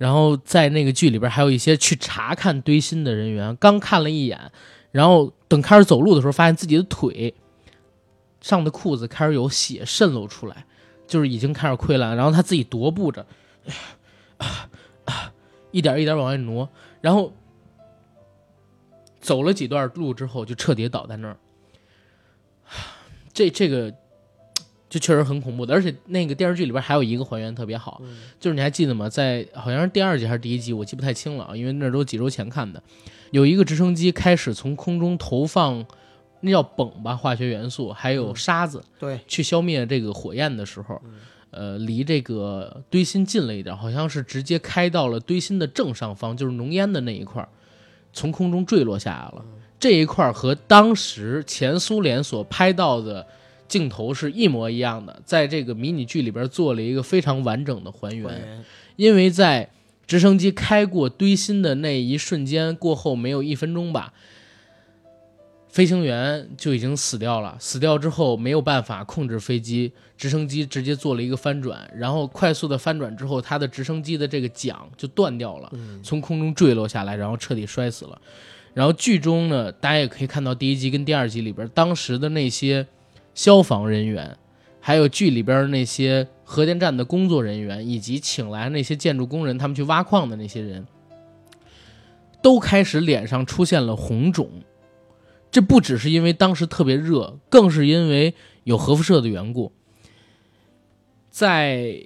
[0.00, 4.50] 然后在那个剧里边还有一些去查看堆芯的人员，刚看了一眼，
[4.92, 7.34] 然后等开始走路的时候，发现自己的腿
[8.40, 10.64] 上的裤子开始有血渗漏出来，
[11.06, 13.26] 就是已经开始溃烂，然后他自己踱步着，
[15.70, 16.66] 一点一点往外挪，
[17.02, 17.34] 然后
[19.20, 21.36] 走了几段路之后，就彻底倒在那儿。
[23.34, 23.94] 这这个
[24.90, 28.02] 就确实很恐怖的，而且那个电视剧里边还有一个还原特别好，
[28.40, 29.08] 就是你还记得吗？
[29.08, 32.82] 在好像是第二集还是第一集，我记不太清了啊，因为那都几周前看的。
[33.30, 35.86] 有一个直升机开始从空中投放，
[36.40, 41.00] 那叫汞吧，化学元素，还有沙子，对，去消灭这个火焰的时候，
[41.52, 47.48] 呃，离这个堆芯近了一点，好像是直接开到了堆芯的正上方，就是浓烟的那一块，
[48.12, 49.44] 从空中坠落下来了。
[49.78, 53.26] 这一块和当时前苏联所拍到的
[53.70, 58.62] 镜头是一模一样的，在这个迷你剧里边做了一个非常完整的还原。
[58.96, 59.70] 因为在
[60.06, 64.12] 直升机开过堆芯的那一瞬间过后，没有一分钟吧，
[65.68, 67.56] 飞行员就已经死掉了。
[67.60, 78.20] 死掉之后没有办法控制飞机，直升机直接做了一个翻转，然后快速的翻转之后，他的直升机的这个桨就断掉了，从空中坠落下来，然后彻底摔死了。
[78.74, 82.86] 然后剧中呢，大家也可以看到第一集跟第二集里边当时的那些
[83.40, 84.36] 消防人员，
[84.80, 90.86] 还有剧里边那些核电站的工作人员，以及请来那些建筑工人，他们去挖矿的那些人，
[92.42, 94.50] 都开始脸上出现了红肿。
[95.50, 98.34] 这不只是因为当时特别热，更是因为
[98.64, 99.72] 有核辐射的缘故。
[101.30, 101.98] 在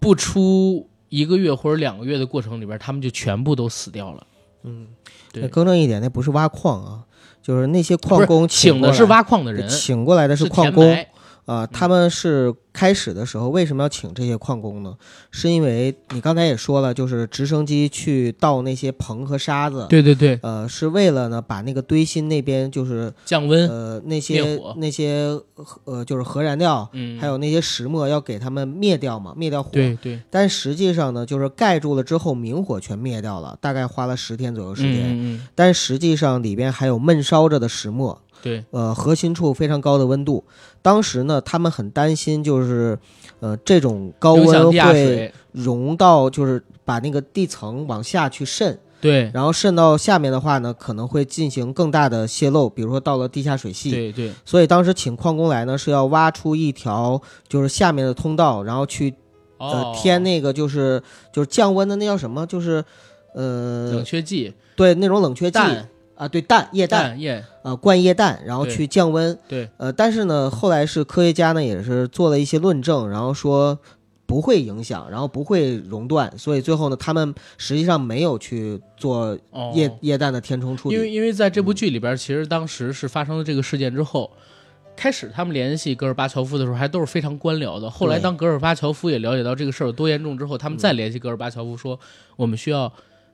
[0.00, 4.26] 不出一个月或者两个月的过程里边，他们就全部都死掉了。
[4.62, 4.86] 嗯，
[5.34, 7.04] 对更正一点，那不是挖矿啊，
[7.42, 10.96] 就是那些矿工请的是挖矿的人，请过来的是矿工
[11.44, 14.96] 填埋啊、他们是开始的时候为什么要请这些矿工呢？
[15.30, 25.38] 是因为你刚才也说了，就是直升机去倒那些硼和沙子，对对对，呃，是为了呢把那个堆芯那边就是降温，呃那些那些
[25.84, 29.70] 呃就是核燃料，嗯，还有那些石墨要给他们灭掉嘛，灭掉火。
[29.72, 30.20] 对对。
[30.30, 35.02] 但实际上呢，就是盖住了之后，明火全灭掉了，大概花了十天左右时间。
[35.10, 40.44] 嗯嗯但实际上里边还有闷烧着的石墨，嗯，对，呃，核心处非常高的温度。
[40.82, 42.98] 当时呢，他们很担心，就是
[43.40, 49.30] 呃这种高温会，融到，就是把那个地层往下去渗，对。
[49.32, 53.90] 然后渗到下面的话呢，可能会进行更大的泄漏，比如说到了地下水系。
[53.90, 59.14] 对对，所以当时请矿工来呢，是要挖出一条就是下面的通道，然后去
[59.58, 61.00] 呃哦，添那个就是
[61.32, 62.44] 就是降温的那叫什么？
[62.44, 62.84] 就是
[63.34, 65.58] 呃冷却剂、对那种冷却剂。
[65.58, 65.88] 氮、
[66.22, 69.36] 啊，对氮液氮氮液，啊，灌液氮，然后去降温。
[69.48, 73.76] 对，呃，但是呢，后来是科学家呢也是做了一些论证，然后说
[74.24, 80.94] 不会影响，然后不会熔断，所以最后呢，他们实际上没有去做哦，液、液氮的填充处理。
[80.94, 84.30] 因为因为在这部剧里边，其实当时是发生了这个事件之后，
[84.94, 87.90] 开始他们联系戈尔巴乔夫的时候，还都是非常官僚的。
[87.90, 91.98] 后来当戈尔巴乔夫也了解到这个事儿有多严重之后，他们再联系戈尔巴乔夫说，
[92.36, 92.92] 我们需要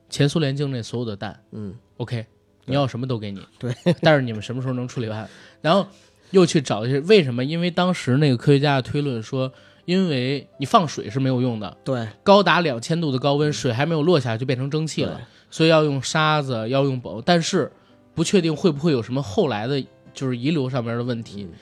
[0.09, 2.25] 前苏联境内所有的弹嗯，，OK，
[2.69, 5.27] 你要什么都给你，对，但是你们什么时候能处理完？
[5.61, 5.85] 然后
[6.31, 7.43] 又去找一些为什么？
[7.43, 9.51] 因为当时那个科学家的推论说，
[9.85, 15.19] 因为你放水是没有用的，对，高达两千度的高温，水还没有落下就变成蒸汽了。
[15.49, 17.71] 所以要用沙子，要用锰，但是
[18.13, 21.43] 不确定会不会有什么后来的，就是遗留上面的问题。
[21.43, 21.53] 嗯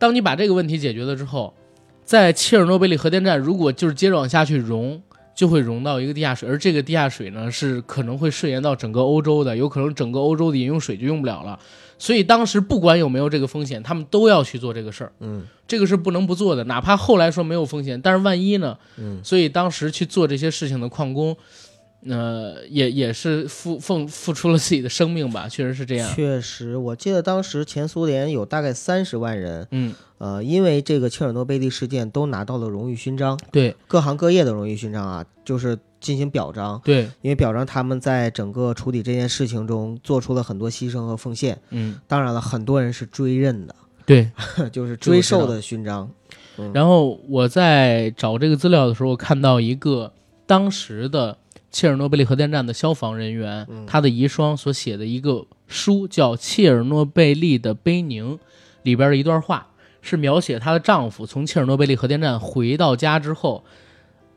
[0.00, 1.52] 当你把这个问题解决了之后，
[2.06, 5.02] 在切尔诺贝利核电站，如果就是接着往下去融，
[5.34, 11.58] 就会融到一个地下水，而这个地下水呢是可能会顺延到整个欧洲的，有可能整个欧洲的饮用水就用不了了。
[11.98, 15.12] 所以当时不管有没有这个风险，他们都要去做这个事儿。
[15.20, 18.76] 嗯这个是不能不做的，哪怕后来说没有风险，但是万一呢？
[18.96, 21.36] 嗯，所以当时去做这些事情的矿工，
[22.08, 26.10] 呃，也也是付奉付出了自己的生命吧，确实是这样。
[26.14, 41.58] 确实，我记得当时前苏联有大概三十万人，嗯，呃，因为这个切尔诺贝利事件都拿到了荣誉勋章，对各行各业的荣誉勋章啊，就是进行表彰，对，因为表彰他们在整个处理这件事情中做出了很多牺牲和奉献。
[41.70, 43.74] 嗯当然了，很多人是追认的，
[44.06, 44.30] 对。
[44.72, 46.10] 就是追授的勋章。
[46.56, 50.12] 嗯然后我在找这个资料的时候，看到一个
[50.46, 51.38] 当时的
[51.70, 58.36] 切尔诺贝利核电站的消防人员，嗯他的遗孀所写的一个书，叫《切尔诺贝利的悲宁》，
[58.82, 59.68] 里边的一段话
[60.02, 63.64] 是描写她的丈夫从切尔诺贝利核电站回到家之后，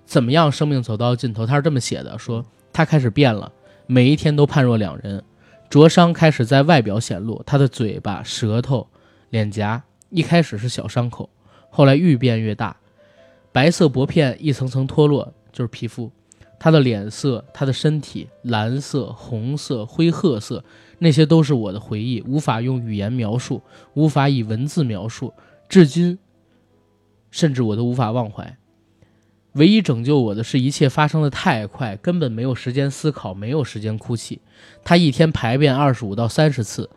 [0.06, 1.46] 怎么样生命走到尽头。
[1.46, 3.52] 他是这么写的：说他开始变了，
[3.88, 5.24] 每一天都判若两人，
[5.70, 8.88] 灼伤开始在外表显露，他的嘴巴、舌头、
[9.32, 11.30] 脸颊一开始是小伤口。
[11.70, 12.78] 后来愈变越大，
[13.52, 16.12] 白色薄片一层层脱落，就是皮肤。
[16.64, 20.64] 他的脸色、他的身体，蓝色、红色、灰褐色，
[21.00, 23.62] 那些都是我的回忆，无法用语言描述，
[23.96, 25.34] 无法以文字描述，
[25.68, 26.18] 至今，
[27.32, 28.56] 甚至我都无法忘怀。
[29.56, 34.40] 唯一拯救我的是一切发生的太快，根本没有时间思考，没有时间哭泣。
[34.86, 36.90] 他一天排便二十五到三十次，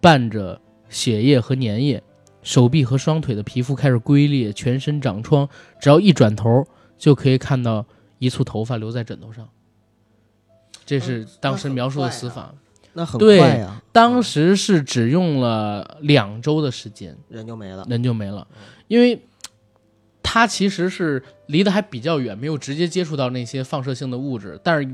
[0.00, 2.00] 伴着血液和粘液。
[2.44, 5.48] 手臂和双腿的皮肤开始龟裂，全身长疮，
[5.80, 6.64] 只要一转头
[6.96, 7.84] 就可以看到
[8.18, 9.48] 一簇头发留在枕头上。
[10.84, 12.54] 这是当时描述的死法，
[12.94, 17.84] 那很对快呀，当时是只用了两周的时间，人就没了。
[17.88, 18.46] 人就没了，
[18.86, 19.20] 因为
[20.22, 24.88] 他其实是离得还比较远，没有直接接触到那些放射性的物质，但是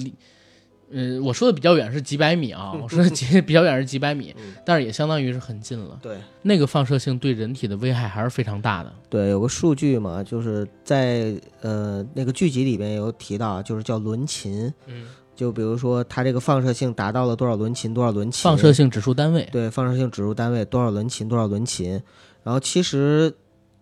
[0.90, 5.98] 离嗯，我说的比较远是几百米啊，我说的 几比较远是几百米，嗯但是也相当于是很近了。
[6.02, 8.92] 对那个放射性对人体的危害还是非常大的。
[9.08, 19.48] 对，有个数据嘛，就是在呃那个剧集里边有提到，就是叫伦琴，嗯，就比如说它这个放射性达到了多少伦琴，多少伦琴，放射性指数单位。
[19.50, 22.00] 对放射性指数单位多少伦琴，多少伦琴，
[22.42, 23.34] 然后其实。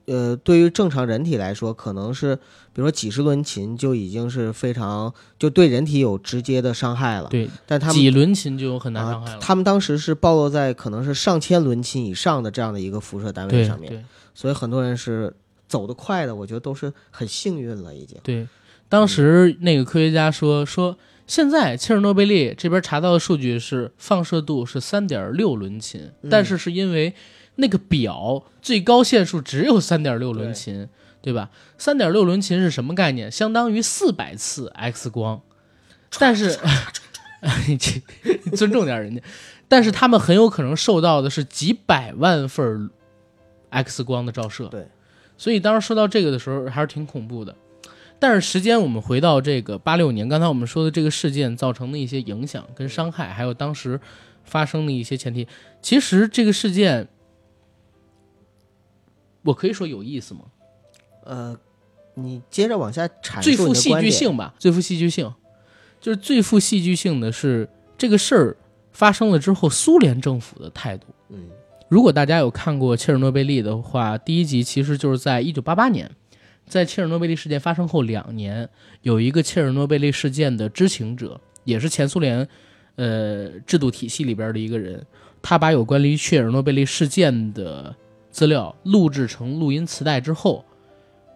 [0.07, 7.29] 呃，对于正常人体来说，可能是比如说几十伦琴就已经是非常就对人体有直接的伤害了。
[7.29, 9.37] 对，但他们几轮琴就有很大伤害了。
[9.37, 15.33] 啊，他们当时是暴露在可能是上千伦琴以上的这样的一个辐射单位上面，对所以很多人是
[15.69, 18.19] 走得快的，我觉得都是很幸运了，已经。
[18.23, 18.47] 对，
[18.89, 20.97] 当时那个科学家说说，
[21.27, 27.15] 现在切尔诺贝利这边查到的数据是放射度是三点六伦琴，嗯但是是因为
[27.57, 30.89] 那个表最高限数只有三点六伦琴，
[31.21, 31.51] 对吧？
[31.77, 33.31] 三点六伦琴是什么概念？
[33.31, 35.41] 相当于四百次 X 光，
[36.19, 36.59] 但是
[37.69, 37.77] 你
[38.57, 39.23] 尊重点人家，
[39.69, 42.91] 但是他们很有可能受到的是几百万份
[43.71, 44.67] X 光的照射。
[44.67, 44.89] 对，
[45.37, 47.55] 所以当时说到这个的时候，还是挺恐怖的。
[48.19, 53.99] 但是时间我们回到这个八六年，刚才我们说的这个事件造成的一些影响跟伤害，还有当时
[54.45, 55.49] 发生的一些前提，
[55.81, 57.09] 其实这个事件，
[59.43, 60.41] 我可以说有意思吗？
[61.25, 61.57] 呃，
[62.15, 63.93] 你接着往下阐述最富戏。
[64.01, 65.33] 剧性吧，最富戏剧性，
[66.01, 68.57] 就是最富戏剧性的是这个事儿
[68.93, 71.07] 发生了之后，苏联政府的态度。
[71.31, 71.49] 嗯
[71.89, 76.11] 如果大家有看过切尔诺贝利的话，第一集其实就是在一九八八年，
[76.67, 78.67] 在切尔诺贝利事件发生后两年，
[79.03, 82.49] 有一个切尔诺贝利事件的知情者，也是前苏联
[82.97, 85.05] 呃制度体系里边的一个人，
[85.43, 87.95] 他把有关于切尔诺贝利事件的
[88.33, 90.65] 资料录制成录音磁带之后，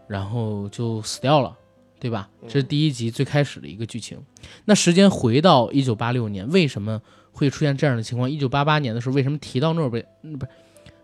[0.08, 1.56] 然后就死掉了，
[2.00, 2.28] 对吧？
[2.48, 4.18] 这是第一集最开始的一个剧情。
[4.64, 8.28] 那时间回到一九八六年，为什么会出现这样的情况？
[8.28, 10.50] 一九八八年的时候，为什么提到诺贝嗯不是？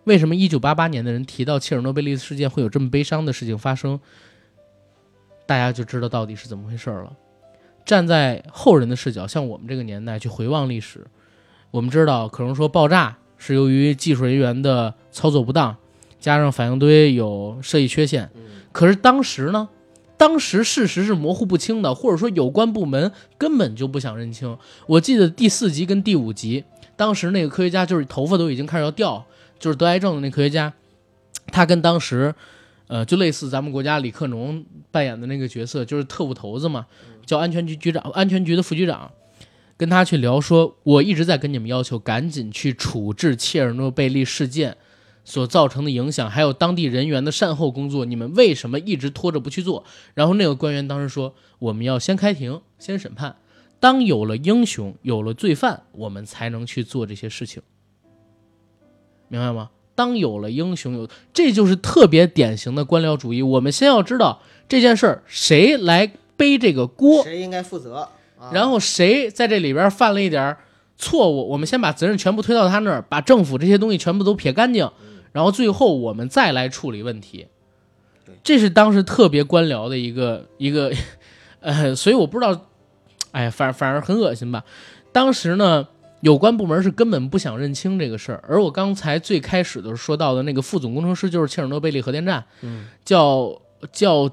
[0.05, 4.01] 为什么一九八八年的人提到切尔诺贝利事件会有这么悲伤的事情发生？
[5.47, 7.12] 大家就知道到底是怎么回事了。
[7.84, 11.07] 站在后人的视角，像我们这个年代去回望历史，
[11.70, 15.76] 我们知道可能说爆炸是由于技术人员的操作不当，
[16.23, 18.31] 加上反应堆有设计缺陷。
[18.70, 19.68] 可是当时呢，
[20.16, 24.57] 当时事实是模糊不清的，或者说有关部门根本就不想认清。
[24.87, 26.64] 我记得第四集跟第五集，
[26.97, 29.27] 当时那个科学家就是头发都已经开始要掉，
[29.59, 30.73] 就是得癌症的那科学家，
[31.49, 32.33] 他跟当时，
[32.87, 36.87] 呃，就类似咱们国家李克农扮演的那个角色，就是特务头子嘛，
[37.27, 39.11] 叫安全局局长，安全局的副局长，
[39.77, 44.77] 跟他去聊说，我一直在跟你们要求赶紧去处置切尔诺贝利事件
[45.25, 49.85] 所造成的影响，还有当地人员的善后工作，你们为什么一直拖着不去做？
[50.14, 53.37] 然后那个官员当时说，我们要先开庭，先审判。
[53.79, 57.62] 当有了英雄，有了罪犯，我们才能去做这些事情，
[59.29, 59.70] 明白吗？
[59.95, 63.43] 当有了英雄，有这就是特别典型的官僚主义。
[63.43, 68.09] 我们先要知道这件事儿谁来背这个锅，谁应该负责？
[68.39, 70.57] 啊、然后谁在这里边犯了一点
[70.97, 74.89] 错误，我们先把责任全部推到他那儿，把政府这些东西全部都撇干净，
[75.33, 77.47] 然后最后我们再来处理问题。
[78.43, 80.93] 这是当时特别官僚的一个一个，
[81.61, 82.68] 呃，所以我不知道，
[83.33, 84.64] 哎，反反而很恶心吧。
[85.12, 85.87] 当时呢，
[86.20, 93.61] 有关部门是根本不想认清这个事儿，而我刚才最开始的时候说到的那个副总工程师就是切尔诺贝利核电站，嗯，叫
[93.93, 94.30] 叫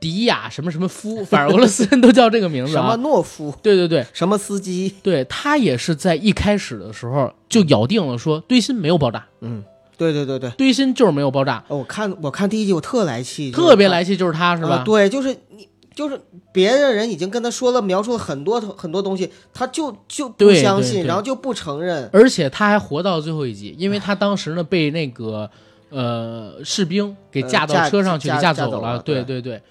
[0.00, 3.22] 迪亚什么什么夫，反正俄罗斯人都叫这个名字什么诺。
[3.22, 9.62] 夫，对对对，什么司机，对他也是在一开始的时候就咬定了说堆芯没有爆炸，嗯，
[9.96, 10.50] 对对对对。
[10.50, 14.76] 堆芯就是没有爆炸，哦，我看我看第一集我特来气，特别来气就是他是吧？
[14.76, 16.20] 啊对，就是你，就是
[16.52, 22.08] 别的人已经跟他说了，描述了很多很多东西，他就就不相信，然后就不承认。
[22.12, 25.50] 而且他还活到最后一集，因为他当时呢被那个
[25.88, 29.62] 呃士兵给呃架到车上去，架给架走了对对对对，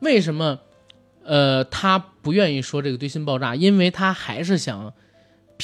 [0.00, 0.58] 为什么
[1.24, 3.54] 呃他不愿意说这个堆芯爆炸？
[3.54, 4.90] 因为他还是想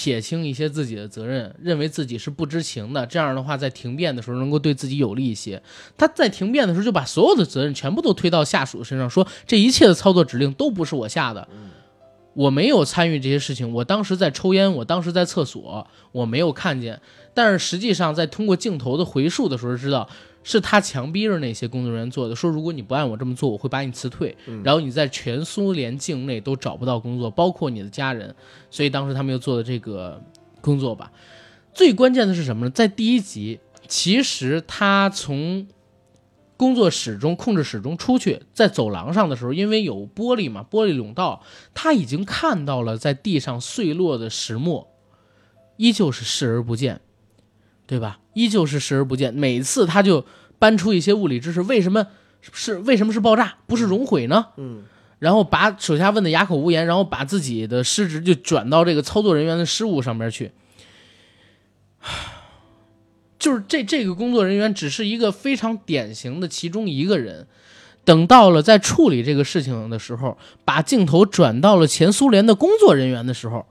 [0.01, 3.05] 撇清一些自己的责任，认为自己是不知情的。
[3.05, 5.63] 这样的话，在停电的时候能够对自己有利一些。
[5.99, 11.47] 他在停电的时候就把所有的责任全部都推到下属身上，说这一切的操作指令都不是我下的。
[12.33, 16.99] 我没有参与这些事情，我当时在抽烟，我当时在厕所，我没有看见。
[17.35, 20.09] 但是实际上，在通过镜头的回溯的时候，知道
[20.43, 28.35] 是他强逼着那些工作人员做的，说如果你不按我这么做，我会把你辞退，然后你在全苏联境内都找不到工作，包括你的家人。
[28.71, 30.23] 所以当时他们又做的这个
[30.61, 31.13] 工作吧。
[31.75, 32.71] 最关键的是什么呢？
[32.71, 35.69] 在第一集，其实他从
[36.57, 44.89] 工作室中控制室中出去，在走廊上的时候，因为有玻璃嘛，玻璃甬道，他已经看到了在地上碎落的石墨，
[45.77, 47.01] 依旧是视而不见，
[47.91, 48.21] 对吧？
[48.35, 49.35] 依旧是视而不见。
[49.35, 50.25] 每次他就
[50.61, 52.07] 搬出一些物理知识，为什么
[52.41, 54.47] 是为什么是爆炸，不是熔毁呢？
[54.59, 54.85] 嗯，
[55.19, 60.53] 然后把手下问的哑口无言，然后把自己的失职就转到这个操作人员的失误上面去。
[63.41, 67.49] 就是这这个工作人员只是一个非常典型的其中一个人，
[68.05, 73.67] 等到了在处理这个事情的时候，把镜头转到了前苏联的工作人员的时候，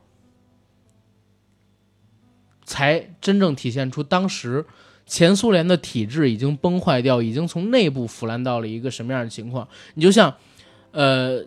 [2.70, 4.64] 才真正体现出当时
[5.08, 9.68] 前苏联的体制已经崩坏掉，已经从内部腐烂到了一个什么样的情况。
[9.96, 10.32] 你就像，
[10.92, 11.44] 呃，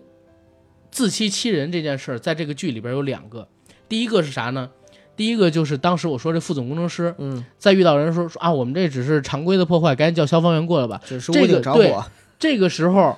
[0.91, 3.47] 自欺欺人这件事儿，在这个剧里边有两个，
[3.89, 4.69] 第一个是啥呢？
[5.15, 11.01] 第一个就是当时我说这副总工程师，嗯，在遇到人说说啊，我们这只是常规的破坏，赶紧叫消防员过来吧。
[11.05, 12.05] 只是屋这个顶着对火，
[12.41, 13.17] 这个时候，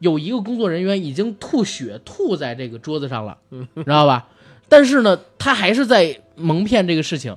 [0.00, 3.38] 有一个工作人员已经吐血吐在这个桌子上了，
[3.76, 4.28] 知道吧？
[4.68, 7.36] 但是呢，他还是在蒙骗这个事情，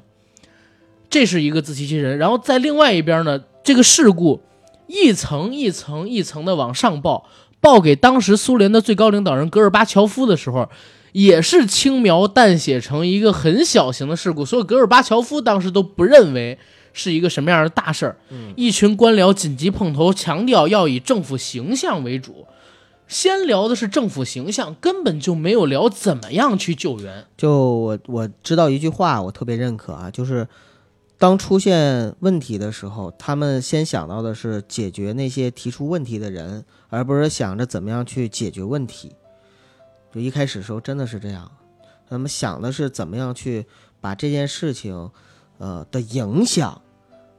[1.09, 2.17] 这是一个自欺欺人。
[2.17, 4.41] 然后在另外一边呢，这个事故
[4.87, 7.25] 一层一层一层的往上报，
[7.59, 10.69] 报给当时苏联的最高领导人戈尔巴乔夫的时候，
[11.11, 16.57] 也是轻描淡写成一个很小型的事故，所以戈尔巴乔夫当时都不认为
[16.93, 18.17] 是一个什么样的大事儿。
[18.55, 22.45] 一群官僚紧急碰头，强调要以政府形象为主。
[23.07, 27.25] 先聊的是政府形象，根本就没有聊怎么样去救援。
[27.35, 30.47] 就我我知道一句话，我特别认可啊，就是
[31.19, 39.13] 当出现问题的时候，他们先想到的是解决那些提出问题的人，而不是想着怎么样去解决问题。
[40.13, 41.51] 就一开始时候真的是这样，
[42.09, 43.67] 他们想的是怎么样去
[43.99, 45.11] 把这件事情，
[45.57, 46.81] 呃的影响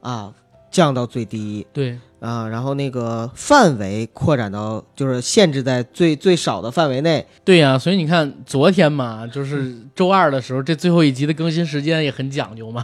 [0.01, 0.33] 啊
[0.71, 7.27] 降到最低对，啊，然后那个范围扩展到就是限制在最最少的范围内。
[7.43, 12.81] 对呀、所以你看，昨天嘛，就是周二的时候，这最后一集的更新时间也很讲究嘛。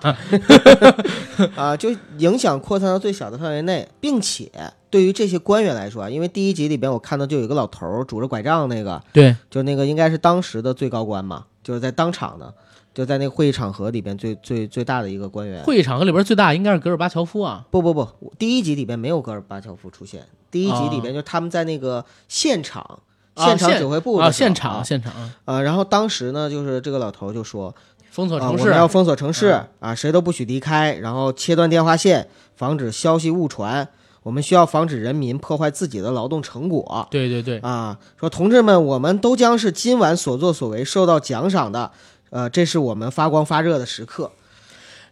[1.56, 4.52] 啊，就影响扩散到最小的范围内，并且
[4.90, 12.54] 对于这些官员来说啊，因为第一集里边我看到就有一个老头儿拄着拐杖，那个对，就那个应该是当时的最高官嘛，就是在当场的，
[12.94, 15.62] 就在那个会议场合里边最最最大的一个官员。
[15.66, 17.66] 会议场合里边最大应该是戈尔巴乔夫啊。
[17.70, 18.08] 不不不，
[18.40, 22.82] 第一集里边没有戈尔巴乔夫出现，第一集里边就他们在那个现场。
[22.82, 23.02] 啊
[23.36, 27.74] 现场指挥部现场啊现场啊，啊，然后当时呢，就是这个老头就说，啊，
[28.10, 33.88] 封锁城市我们要封锁城市啊啊，谁都不许离开，然后切断电话线，防止消息误传。
[34.28, 37.98] 我们需要防止人民破坏自己的劳动成果对对对，啊！
[38.20, 41.94] 说同志们，我们都将是今晚所作所为受到奖赏的，
[42.32, 44.34] 呃，这是我们发光发热的时刻。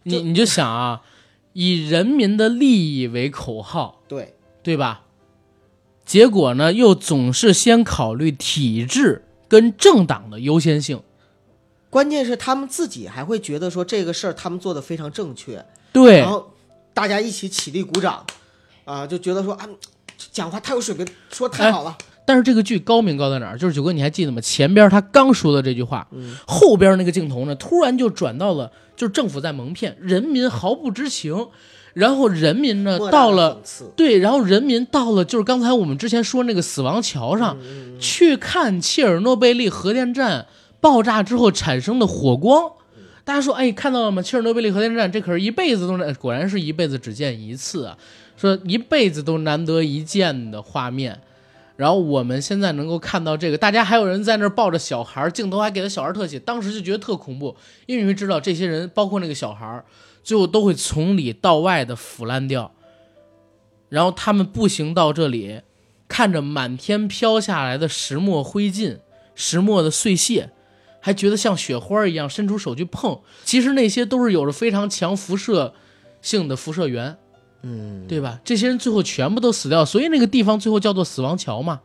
[0.02, 1.00] 你你就想啊，
[1.54, 5.04] 以人民的利益为口号，对，对吧？
[6.04, 11.00] 结果呢，又总是先考虑体制跟政党的优先性。
[11.88, 16.52] 关键是他们自己还会觉得说这个事儿他们做的非常正确，对然，后
[16.92, 18.26] 大家一起起立鼓掌，
[18.86, 19.68] 啊，就觉得说啊，
[20.32, 21.94] 讲话太有水平，说太好了。
[22.24, 23.58] 但是这个剧高明高在哪儿？
[23.58, 24.40] 就是九哥，你还记得吗？
[24.40, 26.08] 前边他刚说的这句话，
[26.46, 31.48] 后边那个镜头呢，突然就转到了，就是政府在蒙骗，人民毫不知情，
[31.94, 33.60] 然后人民呢到了
[33.94, 37.56] 对，然后人民到了就是刚才我们之前说那个死亡桥上，
[38.00, 40.46] 去看切尔诺贝利核电站
[40.80, 42.72] 爆炸之后产生的火光。
[43.24, 44.22] 大家说，哎，看到了吗？
[44.22, 47.98] 切尔诺贝利核电站，这可是一辈子都难，果然是一辈子只见一次啊！
[48.36, 51.20] 说一辈子都难得一见的画面。
[51.76, 59.84] 然后我们现在能够看到这个，大家还有人在那儿抱着小孩，镜头还给他小孩特写，当时就觉得特恐怖，因为知道这些人，包括那个小孩，
[60.22, 62.72] 最后都会从里到外的腐烂掉。
[63.90, 65.60] 然后他们步行到这里，
[66.08, 69.00] 看着满天飘下来的石墨灰烬、
[69.34, 70.52] 石墨的碎屑，
[71.00, 73.20] 还觉得像雪花一样，伸出手去碰。
[73.44, 75.74] 其实那些都是有着非常强辐射
[76.22, 77.18] 性的辐射源，
[77.68, 78.38] 嗯，对吧？
[78.44, 81.80] 这些人最后全部都死掉，所以那个地方最后叫做死亡桥嘛，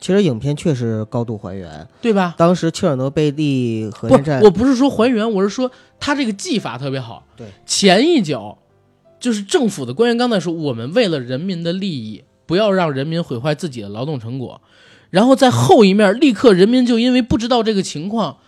[0.00, 1.86] 其实影片确实高度还原。
[2.00, 2.34] 对吧？
[2.38, 5.70] 当时切尔诺贝利核不电站，，我不是说还原，我是说
[6.00, 7.22] 他这个技法特别好。
[7.36, 8.56] 对，前一脚
[9.20, 14.60] 就是政府的官员刚才说，我们为了人民的利益，不要让人民毁坏自己的劳动成果。
[15.10, 18.38] 然后在后一面，立刻人民就因为不知道这个情况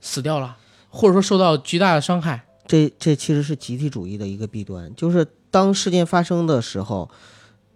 [0.00, 0.56] 死掉了，
[0.88, 2.43] 或者说受到巨大的伤害。
[2.66, 7.10] 这这其实是集体主义的一个弊端，就是当事件发生的时候，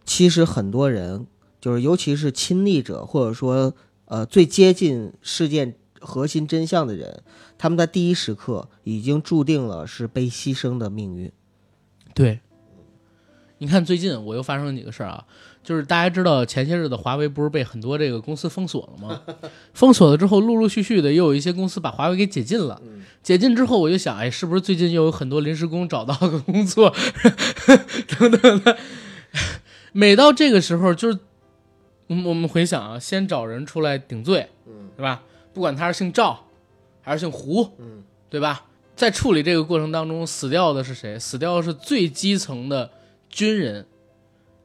[0.04, 1.26] 其实很多人
[1.60, 3.74] 就是尤其是亲历者，或者说
[4.06, 7.22] 呃最接近事件核心真相的人，
[7.58, 11.30] 他们在第一时刻已经注定了是被牺牲的命运。
[12.14, 12.40] 对，
[13.58, 15.26] 你看最近我又发生了几个事儿啊，
[15.62, 19.22] 就是大家知道前些日子华为不是被很多这个公司封锁了吗？
[19.74, 22.80] 封锁了之后，陆陆续续的又有一些公司把华为给解禁了。
[23.22, 26.94] 解禁之后，我就想，哎，是不是最近又有很多临时工找到个工作
[28.18, 28.76] 等等的？
[29.92, 31.18] 每到这个时候，就是
[32.06, 35.22] 我们我们回想啊，先找人出来顶罪，嗯，对吧？
[35.52, 36.46] 不管他是姓赵
[37.02, 38.64] 还是姓胡，嗯，对吧？
[38.96, 41.18] 在处理这个过程当中，死掉的是谁？
[41.18, 42.90] 死掉的是最基层的
[43.28, 43.86] 军人、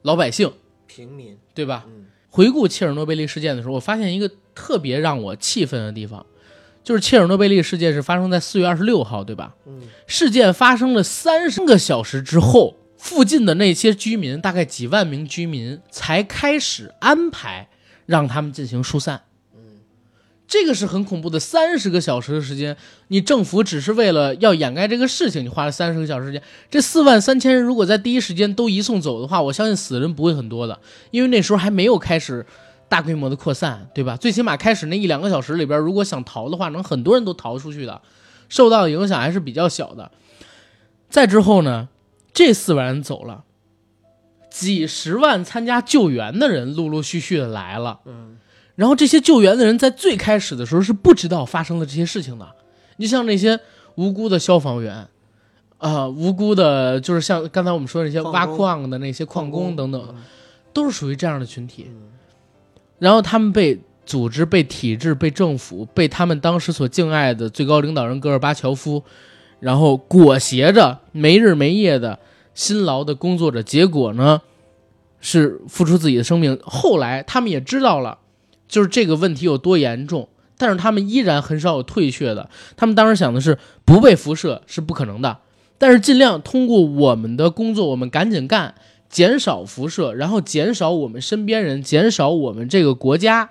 [0.02, 0.52] 老百姓，
[0.94, 1.84] 平民，对吧？
[1.88, 6.26] 嗯回顾切尔诺贝利事件的时候，我发现一个特别让我气愤的地方，
[6.82, 9.54] 就是切尔诺贝利事件是发生在四月二十六号，对吧？
[9.66, 17.68] 嗯，事件发生了三十个小时之后，附近的那些居民，大概几万名居民，才开始安排
[18.06, 19.22] 让他们进行疏散。
[20.54, 22.76] 这个是很恐怖的，三十个小时的时间，
[23.08, 26.40] 你政府只是为了要掩盖这个事情，你花了三十个小时时间。
[26.70, 30.78] 这四万三千人如果在第一时间都移送走的话，我相信死人不会很多的，
[31.10, 32.46] 因为那时候还没有开始
[32.88, 34.16] 大规模的扩散，对吧？
[34.16, 38.00] 最起码开始那一两个小时里边，如果想逃的话，能很多人都逃出去的，
[38.48, 40.12] 受到的影响还是比较小的。
[41.10, 41.88] 再之后呢，
[42.32, 43.42] 这四万人走了，
[44.48, 48.36] 几十万参加救援的人陆陆续续的来了，嗯，
[48.76, 52.48] 然后这些救援的人在最开始的时候是不知道发生了这些事情的。
[52.96, 53.58] 你像那些
[53.94, 55.06] 无辜的消防员，
[55.78, 60.16] 啊、无辜的，就是像刚才我们说的那些挖矿的那些矿工等等，嗯
[60.72, 61.86] 都是属于这样的群体。
[61.88, 62.10] 嗯
[62.98, 69.02] 然后他们被组织、被体制、被政府、被他们当时所敬爱的最高领导人戈尔巴乔夫，
[69.60, 72.18] 然后裹挟着没日没夜的
[72.54, 74.40] 辛劳的工作着，结果呢
[75.20, 76.58] 是付出自己的生命。
[76.64, 78.18] 后来他们也知道了，
[78.74, 82.50] 就是这个问题有多严重，但是他们依然很少有退却的。
[82.76, 85.38] 他们当时想的是不被辐射是不可能的，
[85.78, 88.74] 但是尽量通过我们的工作，我们赶紧干。
[89.10, 93.48] 减少辐射，然后减少我们身边人，减少我们这个国家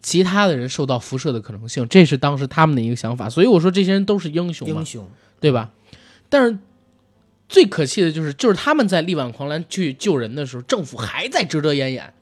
[0.00, 3.28] 其他的人受到辐射的可能性，这是当时他们的一个想法。
[3.28, 5.08] 所以我说这些人都是英雄嘛英，雄，
[5.40, 5.72] 对吧？
[6.28, 6.56] 但是
[7.48, 12.14] 最可气的就是，就是他们在力挽狂澜去救人的时候，政府还在遮遮掩掩，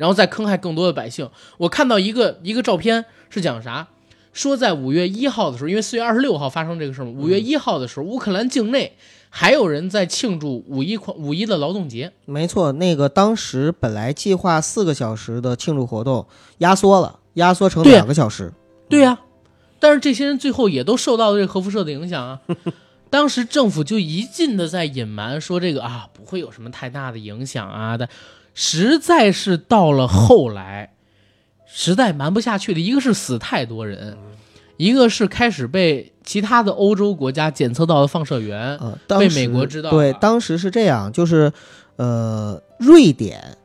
[0.00, 1.28] 然后再坑害更多的百姓。
[1.58, 3.86] 我看到一个一个照片是讲啥？
[4.32, 8.96] 说在五月一号的时候，因为四月二十六号发生这个事儿嘛，五月一号的时候，乌克兰境内
[9.28, 12.12] 还有人在庆祝五一狂五一的劳动节。
[12.24, 16.26] 没错，那个当时本来计划四个小时的庆祝活动
[16.58, 18.54] 压缩了，压缩成两个小时。
[18.88, 19.20] 对呀、
[19.78, 22.40] 但是这些人最后也都受到了这个核辐射的影响啊。
[23.10, 28.08] 当时政府就一劲的在隐瞒，说这个啊不会有什么太大的影响啊的，
[28.62, 30.92] 实在是到了后来，
[31.64, 34.18] 实在瞒不下去的，一个是死太多人，
[34.76, 41.50] 一个是开始被其他的欧洲国家检测到的放射源，呃，被美国知道对，当时是这样，就是
[41.96, 43.56] 呃，瑞典，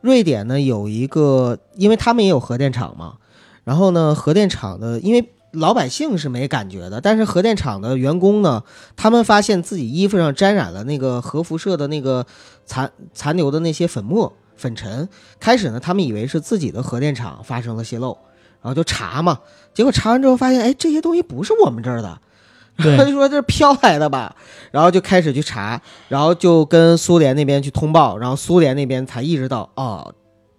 [0.00, 3.18] 瑞典呢有一个，因为他们也有核电厂嘛，
[3.64, 5.28] 然后呢，核电厂的因为。
[5.58, 8.62] 老百姓是没感觉的，但是核电厂的员工呢，
[8.96, 12.26] 他们发现自己衣服上沾染了那个核辐射的那个
[12.64, 15.08] 残残留的那些粉末粉尘。
[15.38, 18.16] 开始呢，他们以为是自己的核电厂发生了泄漏，
[18.62, 19.40] 然后就查嘛，
[19.74, 22.18] 结果查完之后发现，哎，这些东西不是我们这儿的，
[22.96, 24.34] 他就说这是飘来的吧，
[24.70, 30.14] 然后就开始去查，然后就跟苏联那边去通报，然后苏联那边才意识到，哦，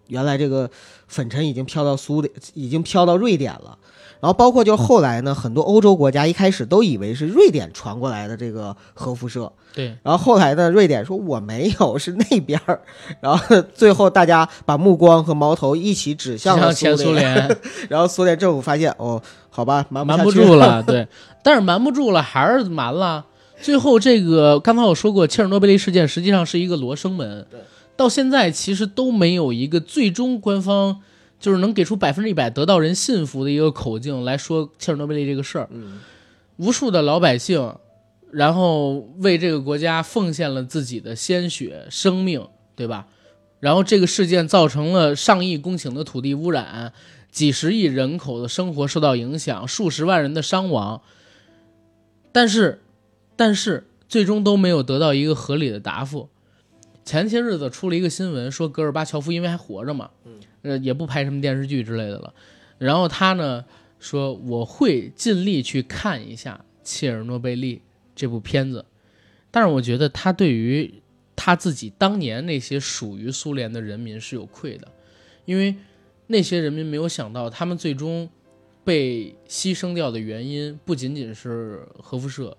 [0.08, 0.70] 原来这个
[1.08, 3.78] 粉尘已经飘到苏联，已经飘到瑞典了。
[4.22, 9.96] 然后包括就是后来呢，很多欧洲国家一开始都以为是瑞典传过来的这个核辐射，对。
[10.04, 12.82] 然后后来呢，瑞典说我没有，是那边儿，
[13.22, 17.58] 然后最后大家把目光和矛头一起指向了像前苏联，
[17.90, 21.08] 然后苏联政府发现，哦，好吧，瞒瞒不住了， 对，
[21.44, 23.26] 但是瞒不住了，还是瞒了。
[23.62, 27.60] 最后这个刚才我说过，切尔诺贝利事件实际上是一个罗生门对，
[27.96, 31.02] 到现在其实都没有一个最终官方
[31.40, 35.70] 就是能给出百分之一百得到人信服的一个口径来说切尔诺贝利这个事儿。
[35.72, 36.00] 嗯，
[36.58, 37.76] 无数的老百姓，
[38.32, 43.08] 然后为这个国家奉献了自己的鲜血、生命，对吧？
[43.60, 46.94] 然后这个事件造成了上亿公顷的土地污染，
[47.32, 51.02] 几十亿人口的生活受到影响，数十万人的伤亡。
[52.32, 52.82] 但是，
[53.36, 56.30] 但是最终都没有得到一个合理的答复。
[57.10, 60.12] 前些日子出了一个新闻，说戈尔巴乔夫因为还活着嘛，
[60.62, 62.32] 呃，也不拍什么电视剧之类的了。
[62.78, 63.66] 然后他呢
[63.98, 67.78] 说我会尽力去看一下《切尔诺贝利》
[68.16, 68.86] 这部片子，
[69.50, 71.02] 但是我觉得他对于
[71.36, 74.88] 他自己当年那些属于苏联的人民是有愧的，
[75.46, 75.76] 因为
[76.28, 78.30] 那些人民没有想到，他们最终
[78.84, 82.56] 被牺牲掉的原因不仅仅是核辐射，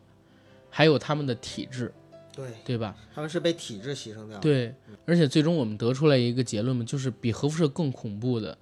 [0.69, 1.95] 还有他们的体制，
[2.41, 2.97] 对，对吧？
[3.15, 4.39] 他们是被体制牺牲掉的。
[4.41, 4.75] 对，
[5.07, 8.57] 而且最终我们得出来一个结论嘛，就是比核辐射更恐怖的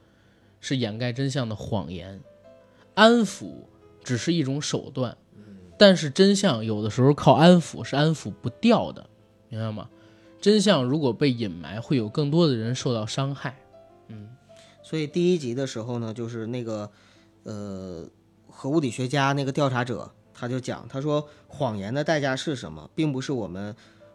[0.60, 2.20] 是掩盖真相的谎言，
[2.94, 3.64] 安抚
[4.02, 5.16] 只是一种手段，
[5.78, 9.08] 但是真相有的时候靠安抚是安抚不掉的，
[9.48, 9.88] 明白吗？
[10.40, 13.58] 真相如果被隐瞒，会有更多的人受到伤害。
[14.06, 14.28] 嗯，
[14.82, 16.90] 所以第一集的时候呢，就是那个
[17.42, 18.08] 呃
[18.48, 23.74] 核物理学家那个调查者，他就讲，他说谎言的代价是什么，并不是我们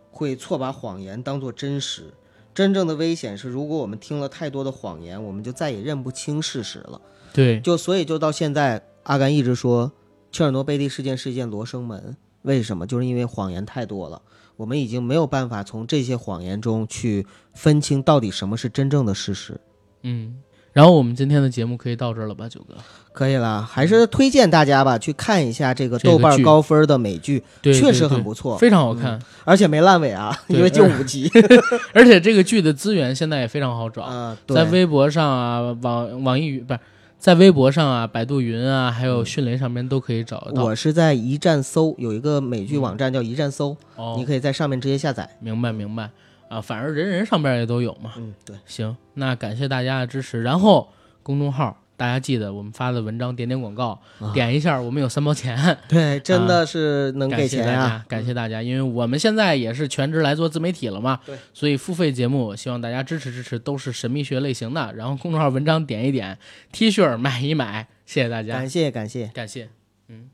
[0.09, 2.13] 会错把谎言当作真实，
[2.53, 7.01] 真正的危险是如果我们听了太多的谎言，我们就再也认不清事实了。
[7.34, 9.91] 对，就所以就到现在，阿甘一直说
[10.32, 12.88] 切尔诺贝利事件是一件罗生门，为什么？
[12.88, 14.21] 就是因为谎言太多了，
[14.55, 19.59] 我们已经没有办法从这些谎言中去分清到底什么是真正的事实。
[20.03, 20.41] 嗯。
[20.74, 22.74] 然后我们今天的节目可以到这儿了吧，九哥？
[23.11, 31.32] 可以了，还是推荐大家吧，去看一下这个豆瓣高分的美剧，对，确实很不错，非常好看，而且没烂尾啊，因为就五集
[31.93, 34.01] 而且这个剧的资源现在也非常好找。
[34.01, 34.36] 啊。
[34.47, 36.80] 在，微博上啊，网网易云不是
[37.19, 40.63] 在微博上啊，百度云啊，还有迅雷上面都可以找得到。
[40.63, 45.30] 我是在一站搜，有一个美剧网站叫一站搜，哦，你可以在上面直接下载。
[45.39, 46.09] 明白明白
[46.54, 48.14] 啊，反正人人上边也都有嘛。
[48.18, 50.43] 嗯，对，行，那感谢大家的支持。
[50.43, 50.91] 然后
[51.24, 55.58] 公众号大家记得我们发的文章点点广告，啊点一下，我们有三毛钱。
[55.88, 64.93] 对，真的是能给钱呀、大家，感谢大家，因为我们现在也是全职来做自媒体了嘛，对，所以付费节目希望大家支持支持，都是神秘学类型的。
[64.95, 66.38] 然后公众号文章点一点
[66.72, 69.28] ，T 恤买一买，谢谢大家，感谢感谢。
[69.28, 69.70] 感谢。
[70.10, 70.30] 嗯，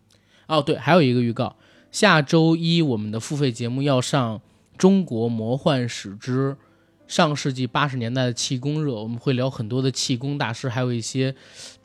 [0.47, 1.55] 哦对，还有一个预告，
[1.91, 4.37] 下周一我们的付费节目要上
[4.79, 6.57] 《中国魔幻史之
[7.05, 11.35] 上世纪八十年代的气功热》，我们会聊很多的气功大师，还有一些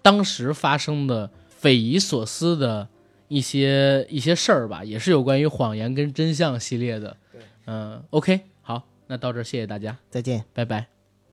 [0.00, 2.88] 当时发生的匪夷所思的
[3.28, 7.16] 一些一些事儿吧，也是有关于谎言跟真相系列的。
[7.32, 10.44] 对，嗯，OK，好，那到这儿谢谢大家，再见。
[10.52, 10.93] 拜拜。